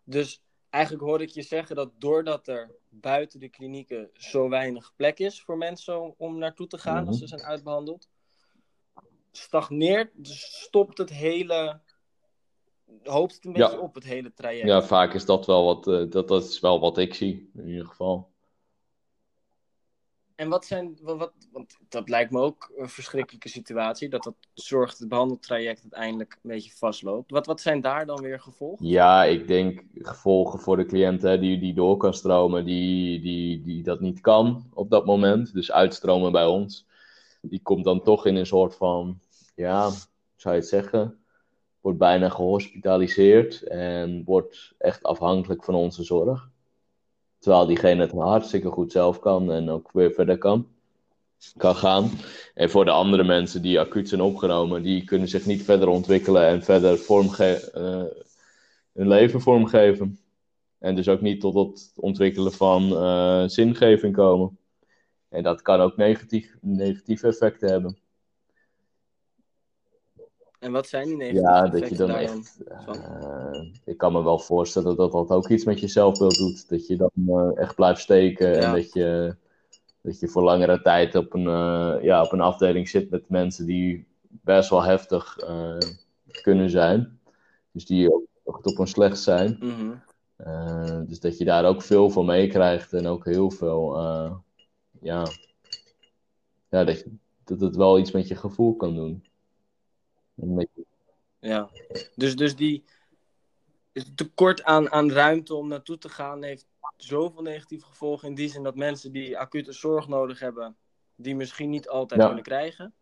Dus 0.05 0.43
eigenlijk 0.71 1.05
hoor 1.05 1.23
ik 1.23 1.29
je 1.29 1.43
zeggen 1.43 1.77
dat 1.77 1.91
doordat 1.99 2.49
er 2.49 2.71
buiten 2.89 3.41
de 3.41 3.49
klinieken 3.49 4.11
zo 4.13 4.49
weinig 4.49 4.93
plek 4.97 5.19
is 5.19 5.43
voor 5.43 5.57
mensen 5.59 6.01
om, 6.03 6.15
om 6.17 6.39
naartoe 6.39 6.67
te 6.67 6.79
gaan 6.79 7.07
als 7.07 7.07
Mhm. 7.07 7.17
ze 7.17 7.27
zijn 7.27 7.43
uitbehandeld, 7.43 8.09
stagneert, 9.37 10.11
dus 10.15 10.63
stopt 10.63 10.99
het 10.99 11.11
hele, 11.11 11.81
hoopt 13.03 13.35
het 13.35 13.45
een 13.45 13.53
Ja. 13.55 13.67
beetje 13.67 13.81
op 13.81 13.95
het 13.95 14.05
hele 14.05 14.33
traject. 14.35 14.67
Ja, 14.69 14.83
vaak 14.83 15.15
is 15.15 15.25
dat 15.25 15.47
wel 15.47 15.65
wat, 15.65 15.87
eh, 15.89 16.11
dat, 16.11 16.29
dat 16.29 16.45
is 16.45 16.61
wel 16.61 16.81
wat 16.81 16.99
ik 16.99 17.15
zie, 17.15 17.51
in 17.55 17.69
ieder 17.69 17.87
geval. 17.87 18.33
En 20.35 20.49
wat 20.49 20.65
zijn, 20.65 20.99
wat, 21.03 21.17
wat- 21.19 21.33
want 21.53 21.77
dat 21.89 22.09
lijkt 22.09 22.31
me 22.31 22.41
ook 22.41 22.73
een 22.77 22.89
verschrikkelijke 22.89 23.49
situatie, 23.49 24.09
dat 24.09 24.23
dat 24.23 24.35
zorgt 24.55 24.91
dat 24.91 24.99
het 24.99 25.09
behandeltraject 25.09 25.81
uiteindelijk 25.83 26.33
een 26.43 26.51
beetje 26.51 26.71
vastloopt. 26.77 27.31
Wat, 27.31 27.47
wat 27.47 27.61
zijn 27.61 27.81
daar 27.81 28.07
dan 28.07 28.21
weer 28.23 28.41
gevolgen? 28.41 28.87
Ja, 28.87 29.25
ik 29.25 29.47
denk 29.47 29.83
gevolgen 29.95 30.59
voor 30.61 30.77
de 30.77 30.85
cliënt 30.87 31.23
hè, 31.23 31.39
die, 31.39 31.59
die 31.59 31.75
door 31.75 31.97
kan 31.97 32.15
stromen, 32.15 32.65
die, 32.65 33.21
die, 33.21 33.63
die 33.63 33.83
dat 33.83 34.01
niet 34.01 34.21
kan 34.21 34.71
op 34.73 34.91
dat 34.91 35.07
moment. 35.07 35.53
Dus 35.53 35.73
uitstromen 35.73 36.33
bij 36.33 36.47
ons. 36.47 36.87
Die 37.43 37.61
komt 37.63 37.85
dan 37.85 38.03
toch 38.03 38.27
in 38.27 38.37
een 38.37 38.47
soort 38.47 38.77
van, 38.77 39.21
ja, 39.55 39.91
zou 40.37 40.55
je 40.55 40.61
het 40.61 40.69
zeggen? 40.69 41.19
Wordt 41.81 41.99
bijna 41.99 42.29
gehospitaliseerd 42.29 43.63
en 43.63 44.25
wordt 44.25 44.75
echt 44.79 45.03
afhankelijk 45.03 45.65
van 45.65 45.75
onze 45.75 46.03
zorg. 46.03 46.51
Terwijl 47.39 47.67
diegene 47.67 48.01
het 48.03 48.13
hartstikke 48.13 48.71
goed 48.71 48.93
zelf 48.93 49.19
kan 49.19 49.53
en 49.53 49.71
ook 49.71 49.93
weer 49.93 50.13
verder 50.13 50.39
kan, 50.39 50.69
kan 51.57 51.77
gaan. 51.77 52.11
En 52.55 52.71
voor 52.71 52.85
de 52.85 52.91
andere 52.91 53.25
mensen 53.25 53.63
die 53.63 53.81
acuut 53.81 54.09
zijn 54.09 54.21
opgenomen, 54.21 54.83
die 54.83 55.05
kunnen 55.05 55.29
zich 55.29 55.47
niet 55.47 55.63
verder 55.63 55.89
ontwikkelen 55.89 56.47
en 56.47 56.63
verder 56.63 56.99
vormge 56.99 57.71
eh, 57.71 58.05
hun 58.93 59.09
leven 59.09 59.41
vormgeven. 59.41 60.19
En 60.79 60.95
dus 60.95 61.09
ook 61.09 61.21
niet 61.21 61.41
tot 61.41 61.55
het 61.55 61.93
ontwikkelen 61.97 62.53
van 62.53 62.97
eh, 62.97 63.45
zingeving 63.47 64.15
komen. 64.15 64.59
En 65.29 65.43
dat 65.43 65.63
kan 65.63 65.81
ook 65.81 65.97
negatieve 65.97 67.27
effecten 67.27 67.71
hebben. 67.71 67.99
En 70.65 70.73
wat 70.73 70.87
zijn 70.89 71.07
die 71.07 71.17
negatieve 71.17 71.47
Ja, 71.47 71.69
dat 71.69 71.89
je 71.89 71.97
dan 71.97 72.11
echt. 72.11 72.59
eh, 72.87 73.63
ik 73.85 73.97
kan 73.99 74.13
me 74.13 74.23
wel 74.23 74.39
voorstellen 74.39 74.97
dat 74.97 75.13
dat 75.13 75.29
ook 75.31 75.49
iets 75.49 75.65
met 75.65 75.81
je 75.81 75.89
zelfbeeld 75.89 76.37
doet. 76.37 76.69
Dat 76.69 76.87
je 76.87 76.97
dan 76.97 77.11
eh, 77.27 77.51
echt 77.55 77.75
blijft 77.75 78.01
steken 78.01 78.49
Ja. 78.49 78.61
en 78.61 78.73
dat 78.73 78.93
je, 78.93 79.37
dat 80.01 80.21
je 80.21 80.29
voor 80.29 80.43
langere 80.43 80.83
tijd 80.83 81.15
op 81.15 81.35
een, 81.35 81.47
eh, 81.47 82.03
ja, 82.03 82.23
op 82.23 82.33
een 82.33 82.41
afdeling 82.41 82.89
zit 82.89 83.11
met 83.11 83.29
mensen 83.29 83.67
die 83.67 84.07
best 84.29 84.71
wel 84.71 84.83
heftig 84.83 85.37
kunnen 86.43 86.71
zijn. 86.71 87.19
Dus 87.73 87.87
die 87.87 88.15
ook 88.15 88.25
echt 88.45 88.67
op 88.67 88.79
een 88.79 88.87
slecht 88.87 89.19
zijn. 89.19 89.59
Mhm. 89.61 91.07
Dus 91.07 91.21
dat 91.21 91.39
je 91.39 91.45
daar 91.45 91.65
ook 91.65 91.83
veel 91.83 92.11
van 92.11 92.25
meekrijgt 92.27 92.93
en 92.93 93.07
ook 93.07 93.25
heel 93.25 93.51
veel, 93.51 93.97
ja, 95.01 95.27
ja 96.69 96.85
dat, 96.85 96.99
je, 96.99 97.11
dat 97.45 97.61
het 97.61 97.77
wel 97.77 97.99
iets 97.99 98.11
met 98.11 98.29
je 98.29 98.35
gevoel 98.37 98.77
kan 98.77 98.95
doen. 98.95 99.25
Ja, 101.39 101.71
dus, 102.15 102.37
dus 102.37 102.57
die 102.57 102.85
het 103.93 104.17
tekort 104.17 104.63
aan, 104.63 104.91
aan 104.91 105.11
ruimte 105.11 105.55
om 105.55 105.69
naartoe 105.69 105.99
te 105.99 106.09
gaan 106.09 106.43
heeft 106.43 106.67
zoveel 106.97 107.43
negatieve 107.43 107.87
gevolgen. 107.87 108.29
In 108.29 108.35
die 108.35 108.49
zin 108.49 108.63
dat 108.63 108.77
mensen 108.77 109.13
die 109.13 109.39
acute 109.39 109.73
zorg 109.73 110.09
nodig 110.09 110.39
hebben, 110.39 110.77
die 111.17 111.35
misschien 111.37 111.71
niet 111.71 111.89
altijd 111.89 112.21
Ja. 112.21 112.27
kunnen 112.27 112.45
krijgen. 112.45 112.95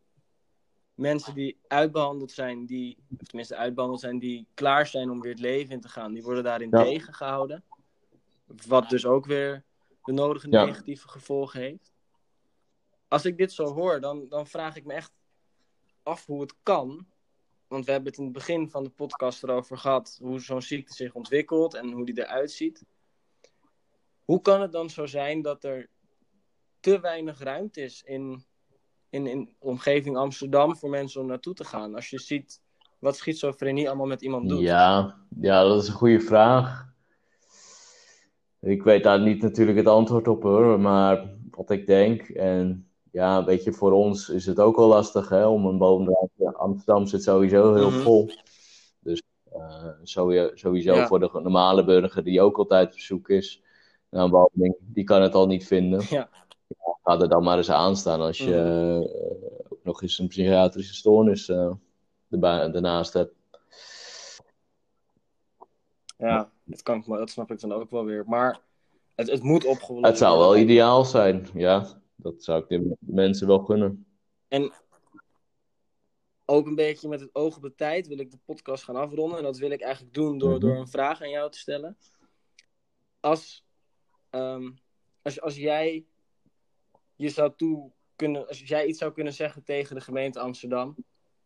Mensen 0.94 1.34
die 1.34 1.58
uitbehandeld 1.68 2.30
zijn, 2.30 2.66
die, 2.66 2.96
of 3.20 3.26
tenminste 3.26 3.56
uitbehandeld 3.56 4.00
zijn, 4.00 4.18
die 4.18 4.46
klaar 4.54 4.86
zijn 4.86 5.10
om 5.10 5.20
weer 5.20 5.30
het 5.30 5.40
leven 5.40 5.72
in 5.74 5.80
te 5.80 5.88
gaan, 5.88 6.12
die 6.12 6.22
worden 6.22 6.44
daarin 6.44 6.68
Ja. 6.70 6.82
tegengehouden. 6.82 7.64
Wat 8.66 8.88
dus 8.90 9.06
ook 9.06 9.26
weer 9.26 9.64
de 10.04 10.12
nodige 10.12 10.50
Ja. 10.50 10.64
negatieve 10.64 11.08
gevolgen 11.08 11.60
heeft. 11.60 11.92
Als 13.08 13.24
ik 13.24 13.36
dit 13.36 13.52
zo 13.52 13.64
hoor, 13.64 14.00
dan, 14.00 14.28
dan 14.28 14.46
vraag 14.46 14.76
ik 14.76 14.84
me 14.84 14.92
echt 14.92 15.12
af 16.02 16.26
hoe 16.26 16.40
het 16.40 16.54
kan 16.62 17.06
want 17.72 17.84
we 17.84 17.92
hebben 17.92 18.10
het 18.10 18.18
in 18.18 18.24
het 18.24 18.32
begin 18.32 18.70
van 18.70 18.84
de 18.84 18.90
podcast 18.90 19.42
erover 19.42 19.78
gehad 19.78 20.18
hoe 20.22 20.40
zo'n 20.40 20.62
ziekte 20.62 20.94
zich 20.94 21.14
ontwikkelt 21.14 21.74
en 21.74 21.92
hoe 21.92 22.04
die 22.04 22.18
eruit 22.18 22.50
ziet. 22.50 22.84
Hoe 24.24 24.40
kan 24.40 24.60
het 24.60 24.72
dan 24.72 24.90
zo 24.90 25.06
zijn 25.06 25.42
dat 25.42 25.64
er 25.64 25.88
te 26.80 27.00
weinig 27.00 27.38
ruimte 27.38 27.80
is 27.80 28.02
in, 28.02 28.44
in, 29.10 29.26
in 29.26 29.54
omgeving 29.58 30.16
Amsterdam 30.16 30.76
voor 30.76 30.90
mensen 30.90 31.20
om 31.20 31.26
naartoe 31.26 31.54
te 31.54 31.64
gaan? 31.64 31.94
Als 31.94 32.10
je 32.10 32.18
ziet 32.18 32.60
wat 32.98 33.16
schizofrenie 33.16 33.88
allemaal 33.88 34.06
met 34.06 34.22
iemand 34.22 34.48
doet. 34.48 34.60
Ja, 34.60 35.18
ja, 35.40 35.62
dat 35.62 35.82
is 35.82 35.88
een 35.88 35.94
goede 35.94 36.20
vraag. 36.20 36.94
Ik 38.60 38.82
weet 38.82 39.02
daar 39.02 39.20
niet 39.20 39.42
natuurlijk 39.42 39.78
het 39.78 39.86
antwoord 39.86 40.28
op 40.28 40.42
hoor, 40.42 40.80
maar 40.80 41.30
wat 41.50 41.70
ik 41.70 41.86
denk, 41.86 42.28
en 42.28 42.91
ja, 43.12 43.44
weet 43.44 43.64
je, 43.64 43.72
voor 43.72 43.92
ons 43.92 44.28
is 44.28 44.46
het 44.46 44.60
ook 44.60 44.76
wel 44.76 44.88
lastig 44.88 45.28
hè, 45.28 45.46
om 45.46 45.66
een 45.66 45.78
woonruimte. 45.78 46.54
Amsterdam 46.56 47.06
zit 47.06 47.22
sowieso 47.22 47.74
heel 47.74 47.90
Mhm. 47.90 48.00
vol. 48.00 48.30
Dus 49.00 49.22
eh, 49.52 49.88
sowieso, 50.02 50.50
sowieso 50.54 50.94
Ja. 50.94 51.06
voor 51.06 51.20
de 51.20 51.30
normale 51.32 51.84
burger 51.84 52.24
die 52.24 52.40
ook 52.40 52.56
altijd 52.58 52.92
op 52.92 52.98
zoek 52.98 53.28
is 53.28 53.62
naar 54.10 54.24
een 54.24 54.30
behandeling, 54.30 54.74
die 54.80 55.04
kan 55.04 55.22
het 55.22 55.34
al 55.34 55.46
niet 55.46 55.66
vinden. 55.66 56.00
Ja. 56.08 56.28
Ga 57.02 57.20
er 57.20 57.28
dan 57.28 57.42
maar 57.42 57.56
eens 57.56 57.70
aan 57.70 57.96
staan 57.96 58.20
als 58.20 58.38
je 58.38 58.56
eh, 58.56 59.70
ook 59.72 59.78
nog 59.84 60.02
eens 60.02 60.18
een 60.18 60.28
psychiatrische 60.28 60.94
stoornis 60.94 61.48
eh, 61.48 61.70
erbij, 62.30 62.70
daarnaast 62.70 63.12
hebt. 63.12 63.34
Ja, 66.18 66.50
dat, 66.64 66.82
kan 66.82 66.96
ik, 66.98 67.06
dat 67.06 67.30
snap 67.30 67.50
ik 67.50 67.60
dan 67.60 67.72
ook 67.72 67.90
wel 67.90 68.04
weer. 68.04 68.24
Maar 68.26 68.60
het, 69.14 69.30
het 69.30 69.42
moet 69.42 69.64
opgelost 69.64 70.06
Het 70.06 70.18
zou 70.18 70.36
wel 70.38 70.46
worden. 70.46 70.62
ideaal 70.62 71.04
zijn, 71.04 71.48
ja. 71.54 71.86
Dat 72.22 72.42
zou 72.44 72.62
ik 72.62 72.68
de 72.68 72.96
mensen 72.98 73.46
wel 73.46 73.58
gunnen. 73.58 74.06
En 74.48 74.72
ook 76.44 76.66
een 76.66 76.74
beetje 76.74 77.08
met 77.08 77.20
het 77.20 77.34
oog 77.34 77.56
op 77.56 77.62
de 77.62 77.74
tijd 77.74 78.06
wil 78.06 78.18
ik 78.18 78.30
de 78.30 78.38
podcast 78.44 78.84
gaan 78.84 78.96
afronden. 78.96 79.38
En 79.38 79.44
dat 79.44 79.58
wil 79.58 79.70
ik 79.70 79.80
eigenlijk 79.80 80.14
doen 80.14 80.38
door, 80.38 80.50
Mhm. 80.50 80.60
door 80.60 80.76
een 80.76 80.88
vraag 80.88 81.22
aan 81.22 81.30
jou 81.30 81.50
te 81.50 81.58
stellen. 81.58 81.96
Als, 83.20 83.64
ehm, 84.30 84.70
als, 85.22 85.40
als 85.40 85.56
jij 85.56 86.04
je 87.16 87.28
zou 87.28 87.52
toe 87.56 87.90
kunnen, 88.16 88.48
als 88.48 88.60
jij 88.60 88.86
iets 88.86 88.98
zou 88.98 89.12
kunnen 89.12 89.32
zeggen 89.32 89.64
tegen 89.64 89.94
de 89.94 90.00
gemeente 90.00 90.40
Amsterdam. 90.40 90.94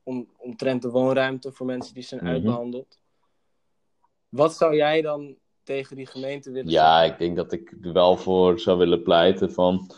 Om, 0.02 0.30
omtrent 0.36 0.82
de 0.82 0.90
woonruimte 0.90 1.52
voor 1.52 1.66
mensen 1.66 1.94
die 1.94 2.02
zijn 2.02 2.20
Mhm. 2.22 2.30
uitbehandeld. 2.32 3.00
Wat 4.28 4.56
zou 4.56 4.74
jij 4.74 5.02
dan 5.02 5.36
tegen 5.62 5.96
die 5.96 6.06
gemeente 6.06 6.50
willen 6.50 6.70
Ja, 6.72 6.92
zeggen? 6.98 7.12
ik 7.12 7.18
denk 7.18 7.36
dat 7.36 7.52
ik 7.52 7.76
er 7.82 7.92
wel 7.92 8.16
voor 8.16 8.60
zou 8.60 8.78
willen 8.78 9.02
pleiten 9.02 9.52
van... 9.52 9.90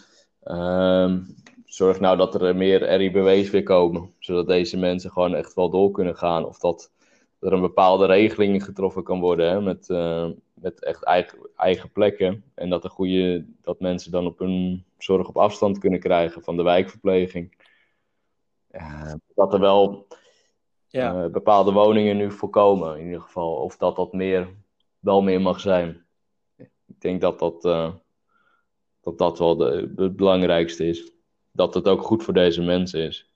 ehm, 0.48 1.20
zorg 1.64 2.00
nou 2.00 2.16
dat 2.16 2.42
er 2.42 2.56
meer 2.56 2.96
RIBW's 2.96 3.50
weer 3.50 3.62
komen. 3.62 4.14
Zodat 4.18 4.46
deze 4.46 4.76
mensen 4.76 5.10
gewoon 5.10 5.34
echt 5.34 5.54
wel 5.54 5.70
door 5.70 5.90
kunnen 5.90 6.16
gaan. 6.16 6.44
Of 6.46 6.58
dat 6.58 6.92
er 7.40 7.52
een 7.52 7.60
bepaalde 7.60 8.06
regeling 8.06 8.64
getroffen 8.64 9.02
kan 9.02 9.20
worden 9.20 9.50
hè, 9.50 9.60
met, 9.60 9.90
eh, 9.90 10.28
met 10.54 10.84
echt 10.84 11.04
eigen, 11.04 11.38
eigen 11.56 11.92
plekken. 11.92 12.44
En 12.54 12.70
dat, 12.70 12.84
er 12.84 12.90
goede, 12.90 13.46
dat 13.62 13.80
mensen 13.80 14.10
dan 14.10 14.26
op 14.26 14.38
hun 14.38 14.84
zorg 14.98 15.28
op 15.28 15.36
afstand 15.36 15.78
kunnen 15.78 16.00
krijgen 16.00 16.42
van 16.42 16.56
de 16.56 16.62
wijkverpleging. 16.62 17.56
Eh, 18.70 19.12
dat 19.34 19.52
er 19.52 19.60
wel 19.60 20.06
Ja, 20.90 21.24
eh, 21.24 21.30
bepaalde 21.30 21.72
woningen 21.72 22.16
nu 22.16 22.30
voorkomen, 22.32 22.98
in 22.98 23.04
ieder 23.04 23.20
geval. 23.20 23.54
Of 23.54 23.76
dat 23.76 23.96
dat 23.96 24.12
meer, 24.12 24.54
wel 24.98 25.22
meer 25.22 25.40
mag 25.40 25.60
zijn. 25.60 26.06
Ik 26.56 27.00
denk 27.00 27.20
dat 27.20 27.38
dat, 27.38 27.64
eh, 27.64 27.94
dat 29.08 29.18
dat 29.18 29.38
wel 29.38 29.56
de, 29.56 29.92
het 29.96 30.16
belangrijkste 30.16 30.86
is. 30.86 31.12
Dat 31.52 31.74
het 31.74 31.88
ook 31.88 32.02
goed 32.02 32.22
voor 32.22 32.34
deze 32.34 32.62
mensen 32.62 33.00
is. 33.00 33.32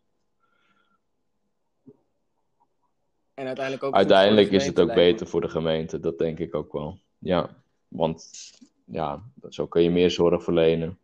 En 3.35 3.47
uiteindelijk 3.47 3.85
ook. 3.85 3.95
Uiteindelijk 3.95 4.51
is 4.51 4.67
het 4.67 4.81
ook 4.81 4.95
beter 4.95 5.27
voor 5.27 5.41
de 5.41 5.49
gemeente, 5.49 6.01
dat 6.01 6.19
denk 6.19 6.39
ik 6.39 6.55
ook 6.55 6.73
wel. 6.73 6.99
Ja, 7.19 7.63
want 7.89 8.31
ja, 8.85 9.23
zo 9.49 9.67
kun 9.67 9.83
je 9.83 9.91
meer 9.91 10.11
zorg 10.11 10.43
verlenen. 10.43 10.99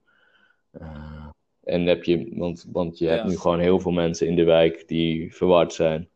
Uh, 0.80 1.26
en 1.64 1.86
heb 1.86 2.04
je, 2.04 2.28
want, 2.34 2.66
want 2.72 2.98
je 2.98 3.06
hebt 3.08 3.24
nu 3.24 3.36
gewoon 3.36 3.58
heel 3.58 3.80
veel 3.80 3.92
mensen 3.92 4.26
in 4.26 4.36
de 4.36 4.44
wijk 4.44 4.88
die 4.88 5.34
verward 5.34 5.72
zijn. 5.72 6.08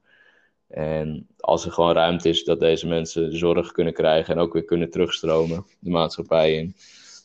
En 0.66 1.26
als 1.36 1.64
er 1.64 1.72
gewoon 1.72 1.92
ruimte 1.94 2.28
is 2.28 2.44
dat 2.44 2.60
deze 2.60 2.86
mensen 2.86 3.36
zorg 3.36 3.72
kunnen 3.72 3.92
krijgen 3.92 4.34
en 4.34 4.40
ook 4.40 4.52
weer 4.52 4.64
kunnen 4.64 4.90
terugstromen 4.90 5.64
de 5.78 5.90
maatschappij 5.90 6.54
in, 6.54 6.74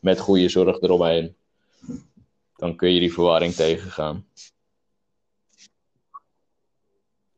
met 0.01 0.19
goede 0.19 0.49
zorg 0.49 0.81
eromheen, 0.81 1.35
dan 2.55 2.75
kun 2.75 2.93
je 2.93 2.99
die 2.99 3.13
verwarring 3.13 3.53
tegengaan. 3.53 4.27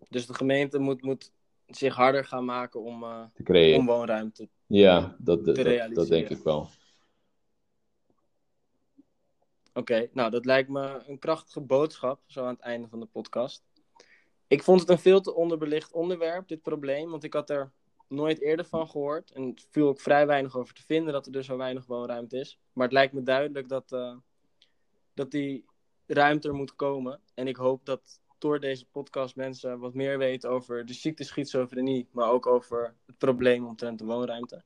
Dus 0.10 0.26
de 0.26 0.34
gemeente 0.34 0.80
moet, 0.80 1.02
moet 1.02 1.32
zich 1.68 1.96
harder 1.96 2.26
gaan 2.26 2.46
maken 2.46 2.82
om, 2.82 3.04
uh, 3.04 3.24
te 3.34 3.44
creëren. 3.44 3.80
om 3.80 3.86
woonruimte 3.86 4.50
ja, 4.70 5.16
dat, 5.20 5.44
te 5.44 5.52
dat, 5.52 5.96
dat 5.96 6.08
denk 6.08 6.30
ik 6.30 6.44
wel. 6.44 6.70
Oké, 9.74 10.10
nou 10.14 10.32
dat 10.32 10.46
lijkt 10.46 10.70
me 10.70 11.04
een 11.08 11.20
krachtige 11.20 11.62
boodschap, 11.62 12.22
zo 12.26 12.44
aan 12.44 12.54
het 12.54 12.60
einde 12.60 12.88
van 12.88 13.00
de 13.00 13.06
podcast. 13.06 13.64
Ik 14.48 14.64
vond 14.64 14.80
het 14.80 14.90
een 14.90 15.00
veel 15.00 15.22
te 15.22 15.36
onderbelicht 15.36 15.92
onderwerp, 15.92 16.48
dit 16.48 16.62
probleem, 16.62 17.10
want 17.10 17.24
ik 17.24 17.34
had 17.34 17.50
er 17.50 17.72
nooit 18.10 18.42
eerder 18.42 18.66
van 18.66 18.90
gehoord. 18.90 19.32
En 19.32 19.48
het 19.48 19.68
viel 19.70 19.88
ook 19.88 20.00
vrij 20.00 20.28
weinig 20.28 20.58
over 20.58 20.74
te 20.74 20.84
vinden 20.86 21.14
dat 21.14 21.26
er 21.26 21.32
dus 21.32 21.46
zo 21.46 21.58
weinig 21.58 21.86
woonruimte 21.86 22.40
is. 22.40 22.60
Maar 22.74 22.86
het 22.86 22.94
lijkt 22.94 23.14
me 23.14 23.24
duidelijk 23.24 23.70
dat, 23.70 23.92
uh, 23.92 24.16
dat 25.14 25.32
die 25.32 25.66
ruimte 26.06 26.48
er 26.48 26.54
moet 26.54 26.76
komen. 26.76 27.22
En 27.34 27.48
ik 27.48 27.56
hoop 27.56 27.86
dat 27.86 28.22
door 28.38 28.60
deze 28.60 28.86
podcast 28.86 29.36
mensen 29.36 29.80
wat 29.80 29.94
meer 29.94 30.18
weten 30.18 30.50
over 30.50 30.86
de 30.86 30.94
ziekte 30.94 31.24
schizofrenie, 31.24 32.08
maar 32.12 32.30
ook 32.30 32.46
over 32.46 32.96
het 33.06 33.18
probleem 33.18 33.66
omtrent 33.66 34.00
de 34.00 34.06
woonruimte. 34.06 34.64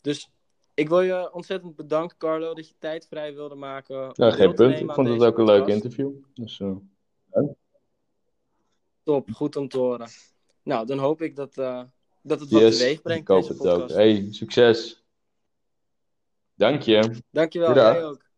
Dus 0.00 0.30
ik 0.74 0.88
wil 0.88 1.00
je 1.00 1.32
ontzettend 1.32 1.76
bedanken, 1.76 2.16
Carlo, 2.16 2.54
dat 2.54 2.68
je 2.68 2.74
tijd 2.78 3.06
vrij 3.06 3.34
wilde 3.34 3.54
maken. 3.54 4.10
Ja, 4.12 4.30
geen 4.30 4.54
punt. 4.54 4.80
Ik 4.80 4.92
vond 4.92 5.08
het 5.08 5.22
ook 5.22 5.38
een 5.38 5.44
leuk 5.44 5.66
interview. 5.66 6.12
Dus, 6.34 6.58
uh, 6.58 6.76
Top, 9.02 9.30
goed 9.30 9.56
om 9.56 9.68
te 9.68 9.78
horen. 9.78 10.08
Nou, 10.62 10.86
dan 10.86 10.98
hoop 10.98 11.22
ik 11.22 11.36
dat, 11.36 11.56
uh, 11.58 11.82
dat 12.22 12.40
het 12.40 12.50
yes, 12.50 12.62
wat 12.62 12.72
teweeg 12.72 13.02
brengt. 13.02 13.20
Ik 13.22 13.28
hoop 13.28 13.48
het 13.48 13.66
ook. 13.66 13.88
Hey, 13.88 14.26
succes. 14.30 15.04
Dank 16.54 16.82
je. 16.82 17.10
Dankjewel, 17.30 17.74
jij 17.74 18.04
ook. 18.04 18.29